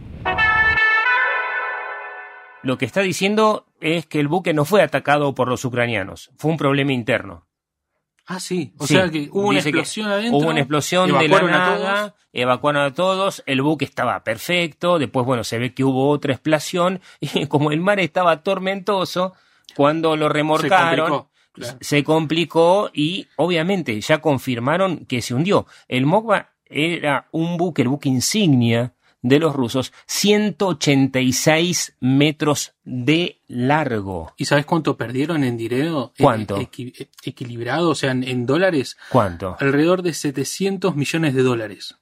Lo 2.64 2.80
que 2.80 2.86
está 2.86 3.02
diciendo 3.02 3.68
es 3.80 4.08
que 4.08 4.20
el 4.20 4.28
buque 4.28 4.56
no 4.56 4.66
fue 4.66 4.82
atacado 4.82 5.36
por 5.36 5.48
los 5.48 5.64
ucranianos, 5.66 6.32
fue 6.38 6.50
un 6.50 6.58
problema 6.58 6.94
interno. 6.94 7.45
Ah, 8.28 8.40
sí. 8.40 8.74
O 8.78 8.88
Sí, 8.88 8.96
sea 8.96 9.10
que 9.10 9.30
hubo 9.32 9.50
una 9.50 9.58
dice 9.58 9.70
explosión 9.70 10.08
adentro. 10.12 10.38
Hubo 10.40 10.50
una 10.50 10.60
explosión 10.60 11.08
de 11.08 11.14
la 11.14 11.24
evacuaron 11.24 11.50
a 11.54 11.58
nada, 11.58 12.00
todos. 12.10 12.14
evacuaron 12.34 12.82
a 12.84 12.94
todos, 12.94 13.44
el 13.46 13.62
buque 13.62 13.86
estaba 13.86 14.24
perfecto, 14.24 14.98
después, 14.98 15.26
bueno, 15.26 15.44
se 15.44 15.60
ve 15.60 15.74
que 15.74 15.84
hubo 15.84 16.10
otra 16.10 16.34
explosión, 16.34 17.02
y 17.20 17.46
como 17.46 17.72
el 17.72 17.82
mar 17.82 18.00
estaba 18.00 18.42
tormentoso, 18.42 19.34
cuando 19.76 20.16
lo 20.16 20.28
remorcaron, 20.30 21.10
complicó, 21.10 21.32
claro. 21.54 21.78
se 21.82 22.04
complicó 22.04 22.90
y 22.94 23.28
obviamente 23.36 24.00
ya 24.02 24.20
confirmaron 24.20 25.06
que 25.06 25.22
se 25.22 25.34
hundió. 25.36 25.68
El 25.88 26.06
Mogba 26.08 26.50
era 26.66 27.28
un 27.32 27.58
buque, 27.58 27.84
el 27.84 27.90
buque 27.90 28.10
insignia 28.10 28.95
de 29.28 29.40
los 29.40 29.56
rusos, 29.56 29.92
186 30.06 31.96
metros 32.00 32.74
de 32.84 33.40
largo. 33.48 34.34
¿Y 34.38 34.46
sabes 34.46 34.66
cuánto 34.66 34.98
perdieron 34.98 35.44
en 35.44 35.58
dinero? 35.58 36.14
Eh, 36.18 36.24
¿Cuánto? 36.24 36.58
equi- 36.62 37.08
equilibrado, 37.24 37.90
o 37.90 37.96
sea, 37.96 38.12
en, 38.12 38.24
en 38.24 38.46
dólares. 38.46 38.98
¿Cuánto? 39.10 39.58
Alrededor 39.60 40.04
de 40.04 40.14
700 40.14 40.96
millones 40.96 41.34
de 41.34 41.42
dólares. 41.42 41.96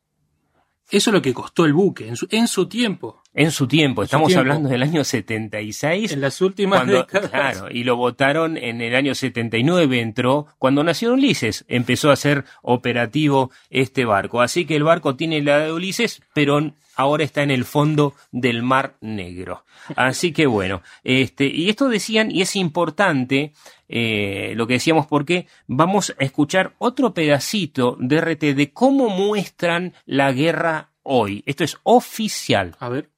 Eso 0.91 1.09
es 1.09 1.13
lo 1.13 1.21
que 1.21 1.33
costó 1.33 1.65
el 1.65 1.73
buque 1.73 2.07
en 2.07 2.17
su, 2.17 2.27
en 2.29 2.47
su 2.47 2.67
tiempo. 2.67 3.21
En 3.33 3.49
su 3.51 3.67
tiempo, 3.67 4.01
su 4.01 4.05
estamos 4.05 4.27
tiempo. 4.27 4.41
hablando 4.41 4.69
del 4.69 4.83
año 4.83 5.03
76. 5.03 6.11
En 6.11 6.21
las 6.21 6.39
últimas 6.41 6.81
cuando- 6.81 6.97
décadas. 6.99 7.29
Claro, 7.31 7.71
y 7.71 7.83
lo 7.83 7.95
votaron 7.95 8.57
en 8.57 8.81
el 8.81 8.93
año 8.95 9.15
79, 9.15 10.01
entró 10.01 10.45
cuando 10.59 10.83
nació 10.83 11.13
Ulises, 11.13 11.65
empezó 11.67 12.11
a 12.11 12.15
ser 12.15 12.43
operativo 12.61 13.49
este 13.71 14.05
barco. 14.05 14.41
Así 14.41 14.65
que 14.65 14.75
el 14.75 14.83
barco 14.83 15.15
tiene 15.15 15.41
la 15.41 15.59
de 15.59 15.71
Ulises, 15.71 16.21
pero 16.35 16.73
ahora 16.95 17.23
está 17.23 17.43
en 17.43 17.51
el 17.51 17.65
fondo 17.65 18.13
del 18.31 18.63
Mar 18.63 18.95
Negro. 19.01 19.65
Así 19.95 20.31
que 20.31 20.45
bueno, 20.45 20.81
este, 21.03 21.45
y 21.45 21.69
esto 21.69 21.89
decían, 21.89 22.31
y 22.31 22.41
es 22.41 22.55
importante 22.55 23.53
eh, 23.89 24.53
lo 24.55 24.67
que 24.67 24.73
decíamos 24.73 25.07
porque 25.07 25.47
vamos 25.67 26.15
a 26.19 26.23
escuchar 26.23 26.73
otro 26.77 27.13
pedacito 27.13 27.97
de 27.99 28.21
RT 28.21 28.55
de 28.55 28.71
cómo 28.73 29.09
muestran 29.09 29.93
la 30.05 30.31
guerra 30.31 30.89
hoy. 31.03 31.43
Esto 31.45 31.63
es 31.63 31.77
oficial. 31.83 32.75
A 32.79 32.89
ver. 32.89 33.09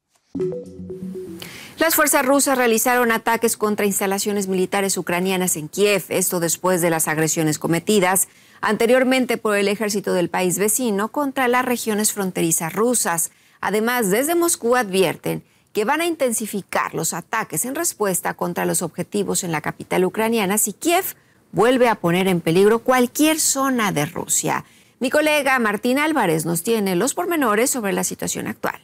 Las 1.78 1.96
fuerzas 1.96 2.26
rusas 2.26 2.58
realizaron 2.58 3.12
ataques 3.12 3.58
contra 3.58 3.86
instalaciones 3.86 4.48
militares 4.48 4.98
ucranianas 4.98 5.58
en 5.58 5.68
Kiev, 5.68 6.06
esto 6.10 6.40
después 6.40 6.82
de 6.82 6.90
las 6.90 7.08
agresiones 7.08 7.60
cometidas 7.60 8.30
anteriormente 8.62 9.38
por 9.38 9.58
el 9.58 9.68
ejército 9.68 10.14
del 10.14 10.30
país 10.30 10.58
vecino 10.58 11.10
contra 11.10 11.48
las 11.48 11.66
regiones 11.66 12.14
fronterizas 12.14 12.74
rusas. 12.74 13.32
Además, 13.62 14.10
desde 14.10 14.36
Moscú 14.36 14.76
advierten 14.76 15.44
que 15.74 15.86
van 15.86 16.02
a 16.02 16.06
intensificar 16.06 16.94
los 16.94 17.14
ataques 17.14 17.66
en 17.66 17.76
respuesta 17.76 18.34
contra 18.34 18.66
los 18.66 18.82
objetivos 18.82 19.44
en 19.44 19.52
la 19.52 19.62
capital 19.62 20.06
ucraniana 20.06 20.58
si 20.58 20.74
Kiev 20.74 21.16
vuelve 21.52 21.90
a 21.90 21.96
poner 21.96 22.28
en 22.28 22.42
peligro 22.42 22.80
cualquier 22.80 23.40
zona 23.40 23.92
de 23.92 24.06
Rusia. 24.06 24.64
Mi 25.00 25.10
colega 25.10 25.60
Martín 25.60 26.00
Álvarez 26.00 26.46
nos 26.46 26.64
tiene 26.64 26.96
los 26.96 27.14
pormenores 27.14 27.70
sobre 27.70 27.92
la 27.92 28.04
situación 28.04 28.48
actual. 28.48 28.82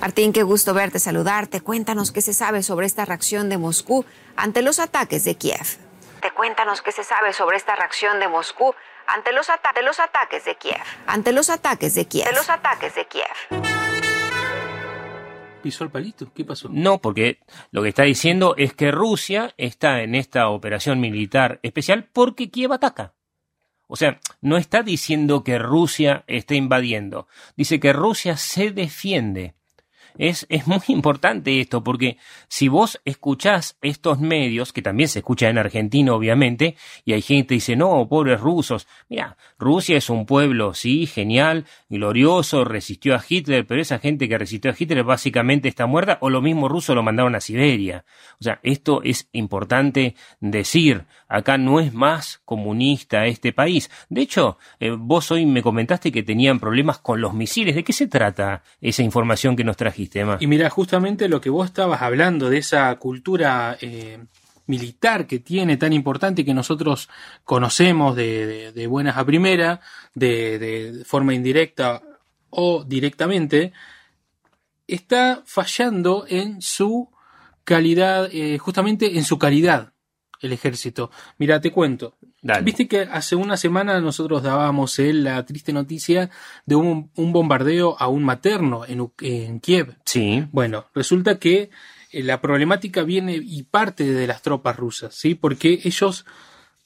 Martín, 0.00 0.32
qué 0.32 0.42
gusto 0.42 0.74
verte, 0.74 0.98
saludarte. 0.98 1.60
Cuéntanos 1.60 2.10
qué 2.10 2.20
se 2.20 2.34
sabe 2.34 2.64
sobre 2.64 2.86
esta 2.86 3.04
reacción 3.04 3.48
de 3.48 3.58
Moscú 3.58 4.04
ante 4.34 4.60
los 4.60 4.80
ataques 4.80 5.22
de 5.22 5.36
Kiev. 5.36 5.78
Te 6.20 6.32
cuéntanos 6.32 6.82
qué 6.82 6.90
se 6.90 7.04
sabe 7.04 7.32
sobre 7.32 7.56
esta 7.56 7.76
reacción 7.76 8.18
de 8.18 8.26
Moscú 8.26 8.74
ante 9.06 9.32
los, 9.32 9.48
ata- 9.50 9.72
de 9.74 9.82
los 9.82 9.98
ataques 10.00 10.44
de 10.44 10.54
Kiev. 10.56 10.76
Ante 11.06 11.32
los 11.32 11.50
ataques 11.50 11.94
de 11.94 12.06
Kiev. 12.06 12.26
De 12.26 12.32
los 12.32 12.48
ataques 12.48 12.94
de 12.94 13.06
Kiev. 13.06 13.26
¿Pisó 15.62 15.84
el 15.84 15.90
palito? 15.90 16.32
¿Qué 16.34 16.44
pasó? 16.44 16.68
No, 16.72 16.98
porque 17.00 17.38
lo 17.70 17.82
que 17.82 17.88
está 17.90 18.02
diciendo 18.02 18.54
es 18.58 18.74
que 18.74 18.90
Rusia 18.90 19.54
está 19.58 20.02
en 20.02 20.16
esta 20.16 20.48
operación 20.48 20.98
militar 20.98 21.60
especial 21.62 22.08
porque 22.12 22.50
Kiev 22.50 22.72
ataca. 22.72 23.14
O 23.86 23.94
sea, 23.96 24.18
no 24.40 24.56
está 24.56 24.82
diciendo 24.82 25.44
que 25.44 25.58
Rusia 25.58 26.24
esté 26.26 26.56
invadiendo, 26.56 27.28
dice 27.56 27.78
que 27.78 27.92
Rusia 27.92 28.36
se 28.36 28.70
defiende. 28.72 29.54
Es, 30.18 30.46
es 30.48 30.66
muy 30.66 30.80
importante 30.88 31.60
esto, 31.60 31.82
porque 31.82 32.18
si 32.48 32.68
vos 32.68 33.00
escuchás 33.04 33.76
estos 33.82 34.20
medios, 34.20 34.72
que 34.72 34.82
también 34.82 35.08
se 35.08 35.20
escucha 35.20 35.48
en 35.48 35.58
Argentina, 35.58 36.14
obviamente, 36.14 36.76
y 37.04 37.12
hay 37.12 37.22
gente 37.22 37.48
que 37.48 37.54
dice, 37.54 37.76
no, 37.76 38.06
pobres 38.08 38.40
rusos, 38.40 38.86
mira, 39.08 39.36
Rusia 39.58 39.96
es 39.96 40.10
un 40.10 40.26
pueblo, 40.26 40.74
sí, 40.74 41.06
genial, 41.06 41.66
glorioso, 41.88 42.64
resistió 42.64 43.14
a 43.14 43.24
Hitler, 43.26 43.66
pero 43.66 43.80
esa 43.80 43.98
gente 43.98 44.28
que 44.28 44.38
resistió 44.38 44.70
a 44.70 44.74
Hitler 44.78 45.04
básicamente 45.04 45.68
está 45.68 45.86
muerta, 45.86 46.18
o 46.20 46.30
lo 46.30 46.42
mismo 46.42 46.68
ruso 46.68 46.94
lo 46.94 47.02
mandaron 47.02 47.34
a 47.34 47.40
Siberia. 47.40 48.04
O 48.40 48.44
sea, 48.44 48.60
esto 48.62 49.02
es 49.02 49.28
importante 49.32 50.14
decir, 50.40 51.04
acá 51.28 51.58
no 51.58 51.80
es 51.80 51.92
más 51.94 52.40
comunista 52.44 53.26
este 53.26 53.52
país. 53.52 53.90
De 54.08 54.22
hecho, 54.22 54.58
eh, 54.80 54.90
vos 54.90 55.30
hoy 55.30 55.46
me 55.46 55.62
comentaste 55.62 56.12
que 56.12 56.22
tenían 56.22 56.60
problemas 56.60 56.98
con 56.98 57.20
los 57.20 57.34
misiles. 57.34 57.74
¿De 57.74 57.84
qué 57.84 57.92
se 57.92 58.06
trata 58.06 58.62
esa 58.80 59.02
información 59.02 59.56
que 59.56 59.64
nos 59.64 59.76
trajiste, 59.76 60.01
Y 60.40 60.46
mira, 60.46 60.70
justamente 60.70 61.28
lo 61.28 61.40
que 61.40 61.50
vos 61.50 61.66
estabas 61.66 62.02
hablando 62.02 62.50
de 62.50 62.58
esa 62.58 62.94
cultura 62.96 63.76
eh, 63.80 64.18
militar 64.66 65.26
que 65.26 65.38
tiene 65.38 65.76
tan 65.76 65.92
importante 65.92 66.44
que 66.44 66.54
nosotros 66.54 67.08
conocemos 67.44 68.16
de, 68.16 68.86
buenas 68.88 69.16
a 69.16 69.24
primera, 69.24 69.80
de, 70.14 70.58
de 70.58 71.04
forma 71.04 71.34
indirecta 71.34 72.02
o 72.50 72.84
directamente, 72.84 73.72
está 74.86 75.42
fallando 75.46 76.26
en 76.28 76.60
su 76.60 77.08
calidad, 77.64 78.28
eh, 78.32 78.58
justamente 78.58 79.18
en 79.18 79.24
su 79.24 79.38
calidad, 79.38 79.91
el 80.42 80.52
ejército. 80.52 81.10
Mira, 81.38 81.60
te 81.60 81.70
cuento. 81.70 82.16
Dale. 82.42 82.62
Viste 82.64 82.88
que 82.88 83.00
hace 83.02 83.36
una 83.36 83.56
semana 83.56 84.00
nosotros 84.00 84.42
dábamos 84.42 84.98
eh, 84.98 85.12
la 85.12 85.44
triste 85.46 85.72
noticia 85.72 86.30
de 86.66 86.74
un, 86.74 87.10
un 87.14 87.32
bombardeo 87.32 87.96
a 87.98 88.08
un 88.08 88.24
materno 88.24 88.84
en, 88.86 89.10
en 89.20 89.60
Kiev. 89.60 89.96
Sí. 90.04 90.44
Bueno, 90.52 90.86
resulta 90.94 91.38
que 91.38 91.70
eh, 92.10 92.22
la 92.22 92.40
problemática 92.40 93.02
viene 93.04 93.36
y 93.36 93.62
parte 93.62 94.04
de 94.12 94.26
las 94.26 94.42
tropas 94.42 94.76
rusas, 94.76 95.14
¿sí? 95.14 95.34
Porque 95.34 95.80
ellos, 95.84 96.26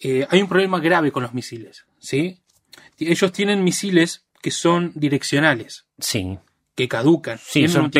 eh, 0.00 0.26
hay 0.30 0.42
un 0.42 0.48
problema 0.48 0.78
grave 0.80 1.10
con 1.10 1.22
los 1.22 1.32
misiles, 1.34 1.86
¿sí? 1.98 2.40
Ellos 2.98 3.32
tienen 3.32 3.64
misiles 3.64 4.24
que 4.42 4.50
son 4.50 4.92
direccionales, 4.94 5.86
Sí. 5.98 6.38
que 6.74 6.88
caducan. 6.88 7.38
Sí, 7.42 7.66
son. 7.68 7.90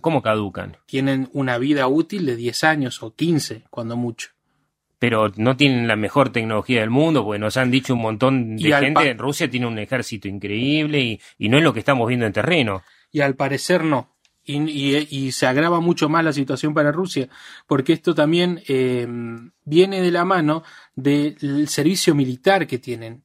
¿Cómo 0.00 0.22
caducan? 0.22 0.76
Tienen 0.86 1.28
una 1.32 1.58
vida 1.58 1.86
útil 1.86 2.26
de 2.26 2.36
10 2.36 2.64
años 2.64 3.02
o 3.02 3.14
15, 3.14 3.64
cuando 3.70 3.96
mucho. 3.96 4.30
Pero 5.00 5.32
no 5.36 5.56
tienen 5.56 5.88
la 5.88 5.96
mejor 5.96 6.28
tecnología 6.30 6.80
del 6.82 6.90
mundo, 6.90 7.24
porque 7.24 7.40
nos 7.40 7.56
han 7.56 7.70
dicho 7.72 7.94
un 7.94 8.02
montón 8.02 8.56
de 8.56 8.68
Y 8.68 8.72
gente. 8.72 9.14
Rusia 9.14 9.50
tiene 9.50 9.66
un 9.66 9.78
ejército 9.80 10.28
increíble 10.28 11.00
y, 11.00 11.20
y 11.38 11.48
no 11.48 11.58
es 11.58 11.64
lo 11.64 11.72
que 11.72 11.80
estamos 11.80 12.06
viendo 12.06 12.26
en 12.26 12.32
terreno. 12.32 12.82
Y 13.10 13.20
al 13.22 13.34
parecer 13.34 13.82
no. 13.82 14.14
Y, 14.44 14.58
y- 14.70 15.08
y 15.10 15.32
se 15.32 15.46
agrava 15.46 15.80
mucho 15.80 16.08
más 16.08 16.22
la 16.24 16.32
situación 16.32 16.74
para 16.74 16.92
Rusia, 16.92 17.28
porque 17.66 17.92
esto 17.94 18.14
también 18.14 18.62
eh, 18.68 19.06
viene 19.64 20.00
de 20.00 20.10
la 20.10 20.24
mano 20.24 20.62
del 20.94 21.66
servicio 21.68 22.14
militar 22.14 22.66
que 22.66 22.78
tienen, 22.78 23.22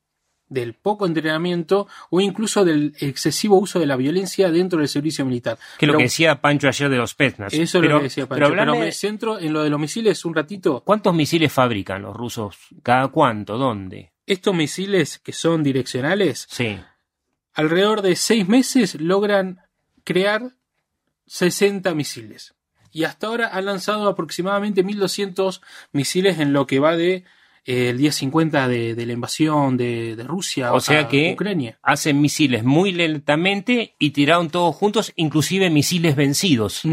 del 0.55 0.73
poco 0.73 1.05
entrenamiento 1.05 1.87
o 2.09 2.19
incluso 2.19 2.65
del 2.65 2.95
excesivo 2.99 3.59
uso 3.59 3.77
de 3.79 3.85
la 3.85 3.95
violencia 3.95 4.49
dentro 4.49 4.79
del 4.79 4.87
servicio 4.87 5.23
militar. 5.25 5.59
Que 5.77 5.85
es 5.85 5.91
lo 5.91 5.97
que 5.97 6.05
decía 6.05 6.41
Pancho 6.41 6.67
ayer 6.67 6.89
de 6.89 6.97
los 6.97 7.13
Petnas. 7.13 7.53
Eso 7.53 7.61
es 7.77 7.81
pero, 7.83 7.93
lo 7.93 7.99
que 7.99 8.03
decía 8.05 8.25
Pancho. 8.25 8.45
Pero, 8.45 8.49
Pero, 8.57 8.71
hablame- 8.73 8.85
me 8.85 8.91
centro 8.91 9.37
en 9.39 9.53
lo 9.53 9.61
de 9.61 9.69
los 9.69 9.79
misiles 9.79 10.25
un 10.25 10.33
ratito. 10.33 10.81
¿Cuántos 10.83 11.13
misiles 11.13 11.53
fabrican 11.53 12.01
los 12.01 12.15
rusos? 12.15 12.57
¿Cada 12.81 13.09
cuánto? 13.09 13.59
¿Dónde? 13.59 14.11
Estos 14.25 14.55
misiles 14.55 15.19
que 15.19 15.33
son 15.33 15.61
direccionales, 15.61 16.47
Sí. 16.49 16.79
alrededor 17.53 18.01
de 18.01 18.15
seis 18.15 18.47
meses 18.47 18.99
logran 18.99 19.59
crear 20.03 20.41
60 21.27 21.93
misiles. 21.93 22.53
Y 22.91 23.03
hasta 23.03 23.27
ahora 23.27 23.49
han 23.51 23.65
lanzado 23.65 24.07
aproximadamente 24.07 24.81
1200 24.83 25.61
misiles 25.91 26.39
en 26.39 26.53
lo 26.53 26.65
que 26.65 26.79
va 26.79 26.95
de 26.95 27.25
el 27.65 27.97
día 27.97 28.11
50 28.11 28.67
de, 28.67 28.95
de 28.95 29.05
la 29.05 29.13
invasión 29.13 29.75
de, 29.75 30.15
de 30.15 30.23
Rusia 30.23 30.71
O 30.71 30.79
sea 30.79 31.01
a 31.01 31.07
que 31.07 31.33
Ucrania. 31.33 31.77
hacen 31.81 32.21
misiles 32.21 32.63
muy 32.63 32.91
lentamente 32.91 33.95
y 33.99 34.11
tiraron 34.11 34.49
todos 34.49 34.75
juntos, 34.75 35.11
inclusive 35.15 35.69
misiles 35.69 36.15
vencidos. 36.15 36.83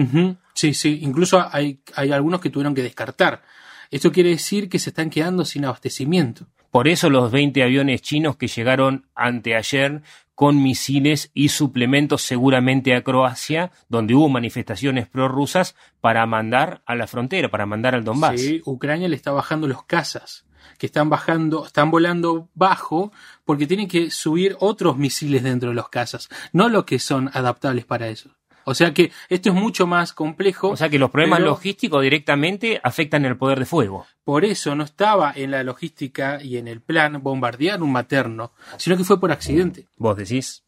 Sí, 0.55 0.75
sí. 0.75 0.99
Incluso 1.03 1.47
hay, 1.53 1.81
hay 1.95 2.13
algunos 2.13 2.41
que 2.41 2.51
tuvieron 2.51 2.75
que 2.75 2.83
descartar. 2.83 3.43
Esto 3.91 4.11
quiere 4.13 4.31
decir 4.31 4.69
que 4.69 4.79
se 4.79 4.91
están 4.91 5.11
quedando 5.11 5.45
sin 5.45 5.65
abastecimiento. 5.65 6.47
Por 6.71 6.89
eso 6.89 7.11
los 7.11 7.31
20 7.31 7.63
aviones 7.63 8.01
chinos 8.01 8.37
que 8.37 8.49
llegaron 8.49 9.07
anteayer 9.15 10.01
con 10.35 10.63
misiles 10.63 11.31
y 11.35 11.51
suplementos 11.51 12.23
seguramente 12.23 12.95
a 12.95 13.03
Croacia, 13.03 13.71
donde 13.91 14.15
hubo 14.15 14.31
manifestaciones 14.31 15.07
prorrusas 15.07 15.77
para 16.01 16.25
mandar 16.25 16.81
a 16.87 16.95
la 16.95 17.07
frontera, 17.07 17.51
para 17.51 17.67
mandar 17.67 17.95
al 17.95 18.05
Donbass. 18.05 18.41
Sí, 18.41 18.63
Ucrania 18.65 19.09
le 19.09 19.17
está 19.17 19.31
bajando 19.33 19.69
los 19.69 19.85
cazas, 19.85 20.47
que 20.79 20.87
están 20.87 21.11
bajando, 21.11 21.67
están 21.67 21.91
volando 21.91 22.49
bajo 22.55 23.13
porque 23.45 23.67
tienen 23.67 23.89
que 23.89 24.11
subir 24.11 24.57
otros 24.61 24.97
misiles 24.97 25.43
dentro 25.43 25.71
de 25.71 25.75
los 25.75 25.89
cazas, 25.89 26.29
no 26.53 26.69
los 26.69 26.85
que 26.85 26.99
son 26.99 27.31
adaptables 27.33 27.85
para 27.85 28.09
eso. 28.09 28.31
O 28.65 28.75
sea 28.75 28.95
que 28.95 29.11
esto 29.29 29.51
es 29.51 29.55
mucho 29.55 29.87
más 29.87 30.13
complejo. 30.13 30.71
O 30.71 30.77
sea 30.77 30.89
que 30.89 30.99
los 30.99 31.11
problemas 31.11 31.41
logísticos 31.41 32.03
directamente 32.03 32.81
afectan 32.83 33.25
el 33.25 33.37
poder 33.37 33.59
de 33.59 33.65
fuego. 33.65 34.07
Por 34.25 34.45
eso 34.45 34.75
no 34.75 34.85
estaba 34.85 35.33
en 35.35 35.51
la 35.51 35.65
logística 35.65 36.43
y 36.43 36.57
en 36.57 36.69
el 36.69 36.81
plan 36.81 37.23
bombardear 37.23 37.83
un 37.83 37.93
materno, 37.93 38.53
sino 38.77 38.97
que 38.97 39.05
fue 39.05 39.19
por 39.19 39.33
accidente. 39.33 39.87
¿Vos 39.97 40.17
decís? 40.17 40.63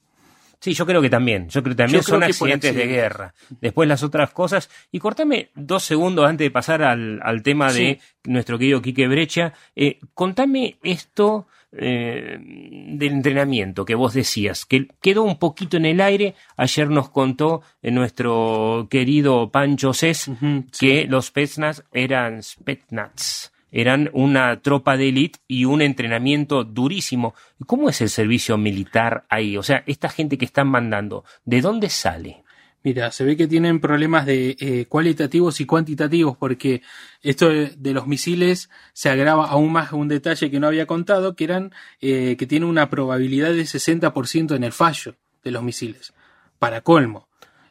Sí, 0.61 0.73
yo 0.75 0.87
creo 0.87 1.03
que 1.03 1.11
también. 1.11 1.49
Yo 1.49 1.63
creo 1.63 1.75
que 1.75 1.83
también 1.83 2.01
Yo 2.01 2.05
creo 2.05 2.15
son 2.15 2.21
que 2.21 2.27
accidentes 2.27 2.75
de 2.75 2.87
guerra. 2.87 3.35
Después 3.61 3.89
las 3.89 4.03
otras 4.03 4.31
cosas. 4.31 4.71
Y 4.91 4.99
cortame 4.99 5.51
dos 5.55 5.85
segundos 5.85 6.27
antes 6.27 6.47
de 6.47 6.51
pasar 6.51 6.83
al, 6.83 7.21
al 7.23 7.43
tema 7.43 7.73
de 7.73 8.01
nuestro 8.25 8.59
querido 8.59 8.81
Quique 8.83 9.07
Brecha. 9.09 9.53
Eh, 9.77 9.99
contame 10.15 10.79
esto 10.83 11.47
eh, 11.77 12.39
del 12.41 13.13
entrenamiento 13.13 13.85
que 13.85 13.97
vos 13.97 14.15
decías, 14.15 14.65
que 14.65 14.87
quedó 15.01 15.25
un 15.25 15.41
poquito 15.41 15.77
en 15.77 15.87
el 15.87 16.01
aire. 16.01 16.37
Ayer 16.57 16.89
nos 16.89 17.11
contó 17.11 17.63
eh, 17.83 17.91
nuestro 17.91 18.87
querido 18.89 19.51
Pancho 19.51 19.93
Cés 19.93 20.31
que 20.79 21.07
los 21.07 21.27
Spetsnaz 21.27 21.83
eran 21.93 22.45
Spetsnaz. 22.45 23.54
Eran 23.75 24.09
una 24.13 24.63
tropa 24.63 24.97
de 24.97 25.09
élite 25.09 25.41
y 25.49 25.65
un 25.65 25.83
entrenamiento 25.83 26.63
durísimo. 26.63 27.35
¿Cómo 27.67 27.91
es 27.91 28.01
el 28.01 28.09
servicio 28.09 28.57
militar 28.57 29.25
ahí? 29.29 29.57
O 29.57 29.65
sea, 29.65 29.83
esta 29.87 30.09
gente 30.09 30.39
que 30.39 30.45
están 30.45 30.69
mandando, 30.69 31.25
¿de 31.45 31.61
dónde 31.61 31.89
sale? 31.89 32.45
Mira, 32.85 33.11
se 33.11 33.25
ve 33.25 33.37
que 33.37 33.49
tienen 33.49 33.81
problemas 33.81 34.27
de 34.27 34.57
eh, 34.61 34.87
cualitativos 34.89 35.61
y 35.61 35.67
cuantitativos 35.67 36.37
porque 36.37 36.83
esto 37.21 37.49
de, 37.49 37.73
de, 37.77 37.93
los 37.93 38.07
misiles 38.07 38.71
se 38.93 39.09
agrava 39.09 39.47
aún 39.47 39.73
más 39.73 39.93
un 39.93 40.07
detalle 40.07 40.53
que 40.53 40.61
no 40.61 40.69
había 40.69 40.87
contado, 40.87 41.35
que 41.35 41.45
eran 41.45 41.73
eh, 42.01 42.37
que 42.39 42.47
tiene 42.47 42.67
una 42.67 42.89
probabilidad 42.91 43.53
de 43.53 43.63
60% 43.63 44.55
en 44.55 44.63
el 44.63 44.73
fallo 44.73 45.17
de 45.43 45.51
los 45.51 45.65
misiles, 45.65 46.13
para 46.61 46.83
colmo. 46.83 47.27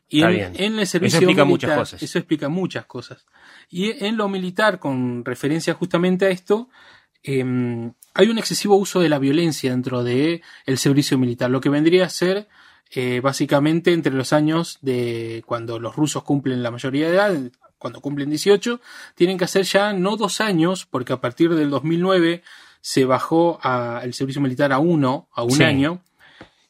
Y 0.10 0.22
en, 0.22 0.54
en, 0.56 0.80
el 0.80 0.86
servicio 0.86 1.18
eso 1.20 1.26
explica 1.26 1.46
militar, 1.46 1.70
muchas 1.70 1.78
cosas. 1.78 2.04
Eso 2.04 2.20
explica 2.20 2.50
muchas 2.50 2.86
cosas. 2.86 3.26
Y 3.76 4.06
en 4.06 4.18
lo 4.18 4.30
militar, 4.30 4.78
con 4.78 5.26
referencia 5.26 5.74
justamente 5.74 6.28
a 6.28 6.30
esto, 6.30 6.70
eh, 7.24 7.44
hay 8.14 8.28
un 8.30 8.38
excesivo 8.38 8.76
uso 8.76 9.00
de 9.00 9.10
la 9.10 9.18
violencia 9.18 9.72
dentro 9.72 10.04
del 10.04 10.44
el 10.68 10.78
servicio 10.78 11.18
militar, 11.18 11.50
lo 11.50 11.60
que 11.60 11.70
vendría 11.70 12.06
a 12.06 12.10
ser 12.10 12.48
eh, 12.92 13.20
básicamente 13.20 13.92
entre 13.92 14.14
los 14.14 14.32
años 14.32 14.78
de 14.82 15.42
cuando 15.48 15.80
los 15.80 15.96
rusos 15.96 16.22
cumplen 16.22 16.62
la 16.62 16.70
mayoría 16.70 17.10
de 17.10 17.16
edad, 17.16 17.36
cuando 17.80 18.00
cumplen 18.00 18.30
18, 18.30 18.80
tienen 19.16 19.40
que 19.40 19.46
hacer 19.46 19.64
ya 19.64 19.92
no 19.92 20.18
dos 20.18 20.40
años, 20.40 20.86
porque 20.86 21.14
a 21.14 21.20
partir 21.20 21.56
del 21.56 21.72
2009 21.72 22.44
se 22.80 23.06
bajó 23.06 23.60
a, 23.64 24.02
el 24.04 24.14
servicio 24.14 24.40
militar 24.40 24.72
a 24.72 24.78
uno, 24.78 25.30
a 25.34 25.42
un 25.42 25.50
Sí. 25.50 25.64
año. 25.64 26.04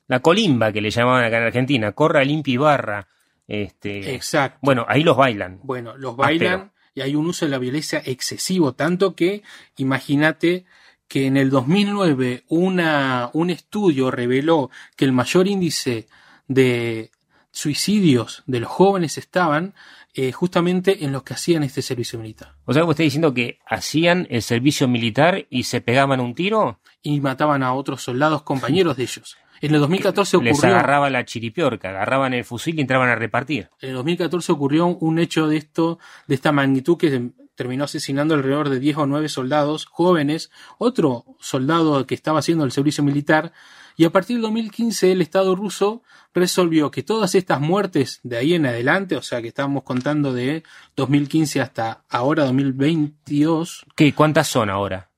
La 0.08 0.22
colimba 0.22 0.72
que 0.72 0.80
le 0.80 0.90
llamaban 0.90 1.26
acá 1.26 1.38
en 1.40 1.44
Argentina, 1.44 1.92
corra, 1.92 2.24
limpia 2.24 2.54
y 2.54 2.58
barra. 2.58 3.08
Este, 3.46 4.16
Exacto. 4.16 4.60
Bueno, 4.62 4.86
ahí 4.88 5.04
los 5.04 5.18
bailan. 5.18 5.60
Bueno, 5.64 5.98
los 5.98 6.16
bailan 6.16 6.72
y 6.96 7.02
hay 7.02 7.16
un 7.16 7.28
uso 7.28 7.46
de 7.46 7.52
la 7.52 7.60
violencia 7.60 8.02
excesivo, 8.06 8.74
tanto 8.74 9.16
que 9.16 9.44
imagínate 9.78 10.66
que 11.08 11.28
en 11.28 11.38
el 11.38 11.50
2009 11.50 12.44
una, 12.48 13.30
un 13.34 13.50
estudio 13.50 14.12
reveló 14.12 14.70
que 14.96 15.06
el 15.06 15.12
mayor 15.12 15.48
índice 15.48 16.08
de 16.48 17.12
suicidios 17.52 18.44
de 18.48 18.60
los 18.60 18.70
jóvenes 18.70 19.18
estaban 19.18 19.74
eh, 20.16 20.32
justamente 20.32 21.06
en 21.06 21.12
los 21.12 21.24
que 21.24 21.34
hacían 21.34 21.64
este 21.64 21.82
servicio 21.82 22.20
militar. 22.20 22.56
O 22.66 22.74
sea, 22.74 22.84
estás 22.84 22.98
diciendo 22.98 23.34
que 23.34 23.60
hacían 23.66 24.28
el 24.30 24.42
servicio 24.42 24.88
militar 24.88 25.48
y 25.50 25.64
se 25.64 25.82
pegaban 25.82 26.20
un 26.20 26.36
tiro. 26.36 26.80
Y 27.02 27.20
mataban 27.20 27.64
a 27.64 27.74
otros 27.74 28.02
soldados 28.04 28.44
compañeros 28.44 28.96
de 28.96 29.04
ellos. 29.04 29.38
En 29.64 29.74
el 29.74 29.80
2014 29.80 30.38
Les 30.40 30.58
ocurrió... 30.58 30.76
agarraba 30.76 31.10
la 31.10 31.24
chiripiorca, 31.24 31.90
agarraban 31.90 32.34
el 32.34 32.44
fusil 32.44 32.78
y 32.78 32.82
entraban 32.82 33.08
a 33.10 33.16
repartir. 33.16 33.70
En 33.80 33.90
el 33.90 33.96
2014 33.96 34.52
ocurrió 34.52 34.88
un 34.88 35.20
hecho 35.20 35.48
de 35.48 35.56
esto, 35.56 36.00
de 36.28 36.36
esta 36.36 36.52
magnitud 36.52 36.98
que 36.98 37.32
terminó 37.56 37.86
asesinando 37.86 38.34
alrededor 38.34 38.68
de 38.68 38.80
10 38.80 38.98
o 38.98 39.06
9 39.06 39.30
soldados 39.30 39.86
jóvenes, 39.86 40.52
otro 40.80 41.24
soldado 41.40 42.06
que 42.06 42.14
estaba 42.14 42.40
haciendo 42.40 42.66
el 42.66 42.74
servicio 42.74 43.06
militar, 43.06 43.54
y 43.96 44.04
a 44.04 44.10
partir 44.10 44.36
del 44.36 44.42
2015 44.42 45.12
el 45.14 45.22
Estado 45.22 45.56
ruso 45.56 46.02
resolvió 46.34 46.92
que 46.92 47.04
todas 47.04 47.34
estas 47.36 47.62
muertes 47.62 48.20
de 48.24 48.38
ahí 48.38 48.56
en 48.56 48.66
adelante, 48.66 49.16
o 49.16 49.22
sea 49.22 49.42
que 49.42 49.48
estamos 49.48 49.84
contando 49.84 50.34
de 50.34 50.64
2015 50.98 51.62
hasta 51.62 52.04
ahora 52.10 52.44
2022, 52.46 53.86
¿Qué? 53.96 54.14
¿Cuántas 54.14 54.48
son 54.48 54.70
ahora? 54.70 55.10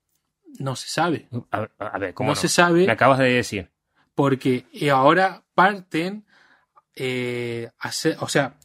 no 0.58 0.76
se 0.76 0.88
sabe. 0.88 1.28
A, 1.50 1.68
a 1.78 1.98
ver, 1.98 2.14
¿cómo 2.14 2.28
No 2.28 2.34
no? 2.34 2.40
se 2.40 2.48
sabe. 2.48 2.86
Me 2.86 2.92
acabas 2.92 3.18
de 3.18 3.24
decir. 3.26 3.70
Porque 4.16 4.66
eh, 4.72 4.90
ahora 4.90 5.44
parten, 5.54 6.24
eh, 6.96 7.70
a 7.78 7.92
ser- 7.92 8.16
o 8.20 8.28
sea, 8.28 8.56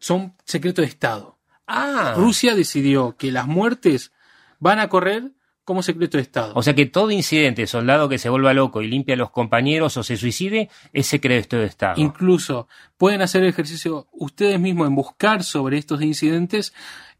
son 0.00 0.34
secreto 0.44 0.82
de 0.82 0.88
Estado. 0.88 1.38
Ah. 1.68 2.14
Rusia 2.16 2.56
decidió 2.56 3.16
que 3.16 3.30
las 3.30 3.46
muertes 3.46 4.10
van 4.58 4.80
a 4.80 4.88
correr 4.88 5.30
como 5.64 5.82
secreto 5.84 6.16
de 6.16 6.22
Estado. 6.22 6.52
O 6.56 6.62
sea 6.62 6.74
que 6.74 6.86
todo 6.86 7.12
incidente, 7.12 7.68
soldado 7.68 8.08
que 8.08 8.18
se 8.18 8.28
vuelva 8.28 8.52
loco 8.52 8.82
y 8.82 8.88
limpia 8.88 9.14
a 9.14 9.18
los 9.18 9.30
compañeros 9.30 9.96
o 9.96 10.02
se 10.02 10.16
suicide, 10.16 10.68
es 10.92 11.06
secreto 11.06 11.56
de 11.58 11.66
Estado. 11.66 12.00
Incluso 12.00 12.66
pueden 12.96 13.22
hacer 13.22 13.42
el 13.44 13.50
ejercicio 13.50 14.08
ustedes 14.12 14.58
mismos 14.58 14.88
en 14.88 14.96
buscar 14.96 15.44
sobre 15.44 15.78
estos 15.78 16.02
incidentes 16.02 16.74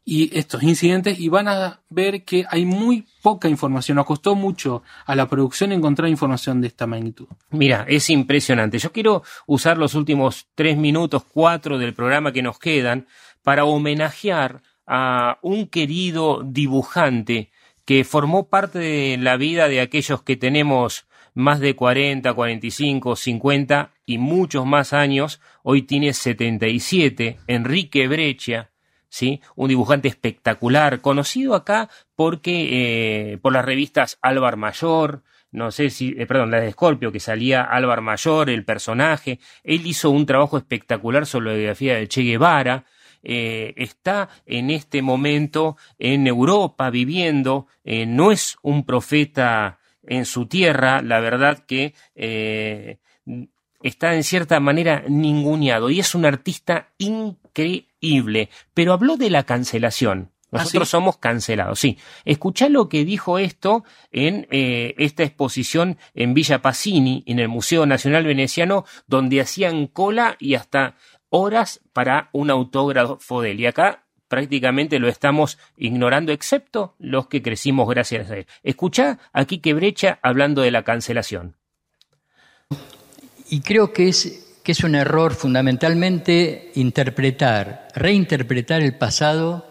y 0.05 0.37
estos 0.37 0.62
incidentes 0.62 1.19
y 1.21 1.29
van 1.29 1.49
a 1.49 1.81
ver 1.88 2.25
que 2.25 2.45
hay 2.49 2.65
muy 2.65 3.07
poca 3.23 3.49
información. 3.49 3.97
Nos 3.97 4.07
costó 4.07 4.35
mucho 4.35 4.83
a 5.07 5.15
la 5.15 5.29
producción 5.29 5.73
encontrar 5.73 6.09
información 6.09 6.61
de 6.61 6.69
esta 6.69 6.87
magnitud. 6.87 7.27
Mira, 7.51 7.85
es 7.88 8.11
impresionante. 8.11 8.79
Yo 8.79 8.93
quiero 8.93 9.23
usar 9.47 9.79
los 9.79 9.95
últimos 9.95 10.49
tres 10.55 10.77
minutos, 10.77 11.23
cuatro 11.25 11.79
del 11.79 11.95
programa 11.95 12.33
que 12.33 12.43
nos 12.43 12.59
quedan 12.59 13.07
para 13.43 13.65
homenajear 13.65 14.62
a 14.87 15.38
un 15.43 15.69
querido 15.69 16.43
dibujante 16.45 17.51
que 17.85 18.05
formó 18.05 18.49
parte 18.49 18.79
de 18.79 19.17
la 19.19 19.37
vida 19.37 19.69
de 19.69 19.81
aquellos 19.81 20.23
que 20.23 20.37
tenemos 20.37 21.07
más 21.35 21.61
de 21.61 21.75
40, 21.75 22.33
45, 22.35 23.17
50 23.17 23.93
y 24.05 24.19
muchos 24.19 24.67
más 24.67 24.93
años. 24.93 25.41
Hoy 25.62 25.83
tiene 25.83 26.12
77, 26.12 27.38
Enrique 27.47 28.09
Breccia, 28.09 28.72
¿sí? 29.12 29.42
Un 29.57 29.68
dibujante 29.68 30.09
espectacular, 30.09 31.03
conocido 31.03 31.55
acá 31.55 31.90
porque 32.16 33.33
eh, 33.35 33.38
por 33.38 33.53
las 33.53 33.64
revistas 33.64 34.18
Álvar 34.22 34.57
Mayor, 34.57 35.22
no 35.51 35.70
sé 35.70 35.90
si, 35.90 36.14
eh, 36.16 36.27
perdón, 36.27 36.51
la 36.51 36.61
de 36.61 36.72
Scorpio, 36.72 37.12
que 37.12 37.20
salía 37.20 37.61
Álvar 37.62 38.01
Mayor, 38.01 38.48
el 38.48 38.64
personaje. 38.64 39.38
Él 39.64 39.87
hizo 39.87 40.09
un 40.09 40.25
trabajo 40.25 40.57
espectacular 40.57 41.27
sobre 41.27 41.51
la 41.51 41.57
biografía 41.57 41.96
de 41.96 42.09
Che 42.09 42.22
Guevara. 42.22 42.87
Eh, 43.22 43.75
está 43.77 44.31
en 44.46 44.70
este 44.70 45.03
momento 45.03 45.77
en 45.98 46.27
Europa 46.27 46.88
viviendo, 46.88 47.66
no 47.85 48.33
es 48.33 48.57
un 48.62 48.85
profeta 48.85 49.79
en 50.05 50.25
su 50.25 50.46
tierra, 50.46 51.03
la 51.03 51.20
verdad 51.20 51.59
que 51.66 51.94
está 53.83 54.14
en 54.14 54.25
cierta 54.25 54.61
manera 54.61 55.05
ninguneado 55.09 55.90
y 55.90 56.01
es 56.01 56.14
un 56.14 56.25
artista 56.25 56.88
increíble, 56.99 58.51
pero 58.75 58.92
habló 58.92 59.16
de 59.16 59.31
la 59.31 59.45
cancelación. 59.45 60.31
Nosotros 60.53 60.83
¿Ah, 60.83 60.85
sí? 60.85 60.90
somos 60.90 61.16
cancelados, 61.16 61.81
sí. 61.81 61.97
Escuchá 62.27 62.68
lo 62.68 62.90
que 62.90 63.07
dijo 63.07 63.38
esto 63.38 63.85
en 64.11 64.47
eh, 64.51 64.95
esta 64.99 65.23
exposición 65.23 65.97
en 66.14 66.35
Villa 66.35 66.61
Pacini, 66.61 67.25
en 67.27 67.38
el 67.38 67.49
Museo 67.49 67.87
Nacional 67.87 68.27
Veneciano, 68.27 68.85
donde 69.07 69.40
hacían 69.40 69.87
cola 69.87 70.37
y 70.38 70.55
hasta 70.55 70.97
horas 71.31 71.81
para 71.95 72.29
un 72.33 72.51
autógrafo 72.51 73.40
de 73.40 73.53
él. 73.53 73.61
Y 73.61 73.66
acá 73.66 74.05
prácticamente 74.29 74.99
lo 74.99 75.09
estamos 75.09 75.59
ignorando, 75.77 76.33
excepto 76.33 76.97
los 76.99 77.29
que 77.29 77.40
crecimos 77.40 77.88
gracias 77.88 78.31
a 78.31 78.37
él. 78.37 78.47
Escuchá 78.62 79.18
a 79.33 79.47
Quique 79.47 79.73
Brecha 79.73 80.18
hablando 80.23 80.61
de 80.61 80.71
la 80.71 80.85
cancelación. 80.85 81.57
Y 83.53 83.61
creo 83.61 83.93
que 83.93 84.09
es, 84.09 84.47
que 84.62 84.73
es 84.73 84.83
un 84.83 84.95
error 84.95 85.35
fundamentalmente 85.35 86.73
interpretar, 86.75 87.87
reinterpretar 87.95 88.81
el 88.81 88.97
pasado 88.97 89.69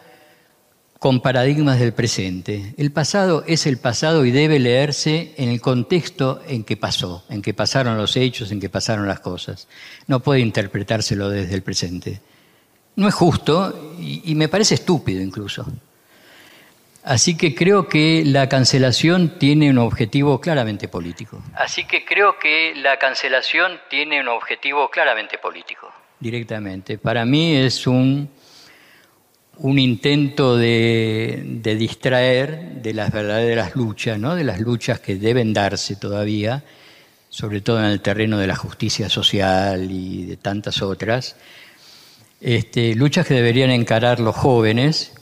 con 1.00 1.20
paradigmas 1.20 1.80
del 1.80 1.92
presente. 1.92 2.76
El 2.78 2.92
pasado 2.92 3.44
es 3.48 3.66
el 3.66 3.80
pasado 3.80 4.24
y 4.24 4.30
debe 4.30 4.60
leerse 4.60 5.34
en 5.36 5.50
el 5.50 5.62
contexto 5.62 6.44
en 6.48 6.64
que 6.64 6.78
pasó, 6.78 7.24
en 7.28 7.42
que 7.42 7.56
pasaron 7.56 7.98
los 7.98 8.16
hechos, 8.18 8.52
en 8.52 8.60
que 8.60 8.70
pasaron 8.70 9.08
las 9.08 9.20
cosas. 9.20 9.68
No 10.06 10.20
puede 10.20 10.42
interpretárselo 10.42 11.32
desde 11.32 11.56
el 11.56 11.64
presente. 11.64 12.22
No 12.98 13.08
es 13.08 13.16
justo 13.16 13.96
y, 14.00 14.22
y 14.32 14.36
me 14.36 14.48
parece 14.48 14.76
estúpido 14.76 15.24
incluso. 15.24 15.66
Así 17.04 17.36
que 17.36 17.56
creo 17.56 17.88
que 17.88 18.24
la 18.26 18.48
cancelación 18.48 19.40
tiene 19.40 19.72
un 19.72 19.80
objetivo 19.80 20.40
claramente 20.40 20.88
político. 20.88 21.42
Así 21.56 21.86
que 21.86 22.06
creo 22.06 22.38
que 22.38 22.74
la 22.76 22.98
cancelación 23.00 23.80
tiene 23.90 24.22
un 24.22 24.28
objetivo 24.28 24.90
claramente 24.90 25.40
político. 25.40 25.92
Directamente. 26.20 27.00
Para 27.00 27.26
mí 27.26 27.56
es 27.56 27.88
un, 27.88 28.30
un 29.58 29.80
intento 29.80 30.56
de, 30.58 31.42
de 31.44 31.76
distraer 31.76 32.82
de 32.84 32.94
las 32.94 33.12
verdaderas 33.12 33.76
luchas, 33.76 34.20
¿no? 34.20 34.36
de 34.36 34.44
las 34.44 34.60
luchas 34.60 35.00
que 35.00 35.16
deben 35.16 35.54
darse 35.54 35.96
todavía, 35.96 36.64
sobre 37.30 37.62
todo 37.62 37.80
en 37.80 37.86
el 37.86 38.02
terreno 38.02 38.38
de 38.38 38.46
la 38.46 38.56
justicia 38.56 39.10
social 39.10 39.90
y 39.90 40.26
de 40.26 40.38
tantas 40.38 40.84
otras. 40.84 41.36
Este, 42.40 42.94
luchas 42.94 43.26
que 43.26 43.34
deberían 43.34 43.72
encarar 43.72 44.20
los 44.20 44.36
jóvenes 44.36 45.14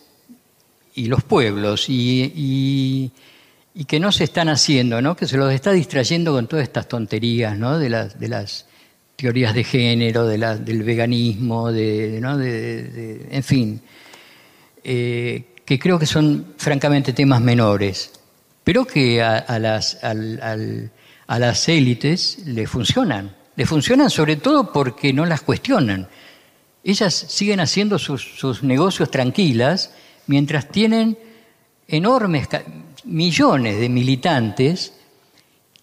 y 1.00 1.06
los 1.06 1.24
pueblos 1.24 1.90
y, 1.90 3.12
y, 3.74 3.86
que 3.86 4.00
no 4.02 4.12
se 4.12 4.26
están 4.26 4.50
haciendo, 4.50 5.02
¿no? 5.02 5.16
que 5.16 5.26
se 5.26 5.38
los 5.38 5.54
está 5.54 5.72
distrayendo 5.72 6.34
con 6.34 6.48
todas 6.48 6.64
estas 6.64 6.90
tonterías 6.90 7.58
¿no? 7.58 7.80
de, 7.80 7.90
las, 7.90 8.20
de 8.20 8.28
las 8.28 8.66
teorías 9.16 9.54
de 9.54 9.64
género, 9.64 10.28
de 10.28 10.38
la, 10.38 10.58
del 10.58 10.84
veganismo, 10.84 11.72
de, 11.72 12.20
¿no? 12.22 12.38
de, 12.38 13.28
en 13.32 13.44
fin, 13.44 13.82
eh, 14.84 15.46
que 15.64 15.80
creo 15.80 15.98
que 15.98 16.06
son 16.06 16.54
francamente 16.58 17.14
temas 17.14 17.40
menores, 17.40 18.12
pero 18.66 18.86
que 18.86 19.24
a, 19.24 19.58
las, 19.60 20.04
al, 20.04 20.92
a 21.28 21.40
las 21.40 21.70
élites 21.70 22.40
le 22.46 22.68
funcionan. 22.68 23.34
Le 23.56 23.66
funcionan 23.66 24.10
sobre 24.10 24.36
todo 24.36 24.74
porque 24.74 25.14
no 25.14 25.26
las 25.26 25.42
cuestionan. 25.42 26.10
Ellas 26.84 27.14
siguen 27.14 27.62
haciendo 27.62 27.98
sus 27.98 28.64
negocios 28.64 29.10
tranquilas 29.10 29.92
mientras 30.30 30.70
tienen 30.70 31.18
enormes 31.88 32.48
millones 33.04 33.80
de 33.80 33.90
militantes 33.90 34.94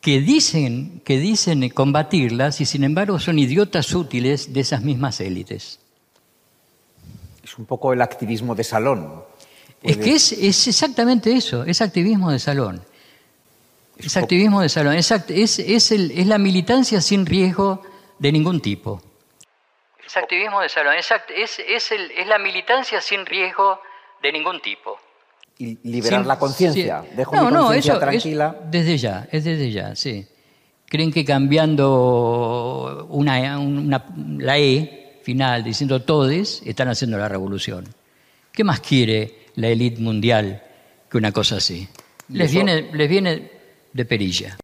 que 0.01 0.21
dicen, 0.21 1.03
que 1.05 1.19
dicen 1.19 1.69
combatirlas 1.71 2.61
y 2.61 2.65
sin 2.65 2.85
embargo 2.85 3.19
son 3.19 3.41
idiotas 3.41 3.93
útiles 3.93 4.53
de 4.53 4.61
esas 4.61 4.83
mismas 4.83 5.21
élites. 5.21 5.81
Es 7.43 7.59
un 7.59 7.67
poco 7.67 7.93
el 7.93 8.01
activismo 8.01 8.55
de 8.55 8.63
salón. 8.63 9.25
Es 9.83 9.97
que 9.97 10.15
es, 10.15 10.33
exactamente 10.67 11.33
eso, 11.33 11.65
es 11.65 11.83
activismo 11.83 12.31
de 12.31 12.39
salón. 12.39 12.85
Es, 13.99 14.17
activismo 14.17 14.61
de 14.61 14.69
salón, 14.69 14.95
es, 14.95 15.11
es, 15.59 15.91
la 16.25 16.39
militancia 16.39 17.01
sin 17.01 17.27
riesgo 17.27 17.83
de 18.21 18.31
ningún 18.31 18.61
tipo. 18.61 19.03
Es 20.07 20.17
activismo 20.17 20.61
de 20.61 20.69
salón, 20.69 20.95
es, 20.97 21.91
la 22.27 22.39
militancia 22.39 23.01
sin 23.01 23.27
riesgo 23.27 23.81
de 24.23 24.33
ningún 24.33 24.61
tipo. 24.61 24.97
Y 25.59 25.79
liberar 25.89 26.27
la 26.27 26.39
conciencia, 26.39 27.05
dejo 27.17 27.35
no, 27.35 27.47
mi 27.47 27.57
conciencia 27.57 27.95
no, 27.95 28.01
tranquila. 28.01 28.57
desde 28.71 28.99
ya, 28.99 29.29
es 29.33 29.45
desde 29.45 29.71
ya, 29.71 29.97
sí. 29.97 30.27
Creen 30.87 31.11
que 31.11 31.25
cambiando 31.25 33.07
una, 33.11 33.59
la 34.39 34.59
E 34.59 35.21
final, 35.23 35.65
diciendo 35.65 36.03
todes, 36.03 36.63
están 36.65 36.89
haciendo 36.89 37.19
la 37.19 37.29
revolución. 37.29 37.85
¿Qué 38.53 38.63
más 38.65 38.81
quiere 38.81 39.47
la 39.57 39.69
élite 39.69 40.01
mundial 40.01 40.63
que 41.11 41.19
una 41.19 41.33
cosa 41.33 41.57
así? 41.57 41.89
Les 42.29 42.53
viene, 42.53 42.91
les 42.93 43.09
viene 43.09 43.51
de 43.93 44.05
perilla. 44.05 44.57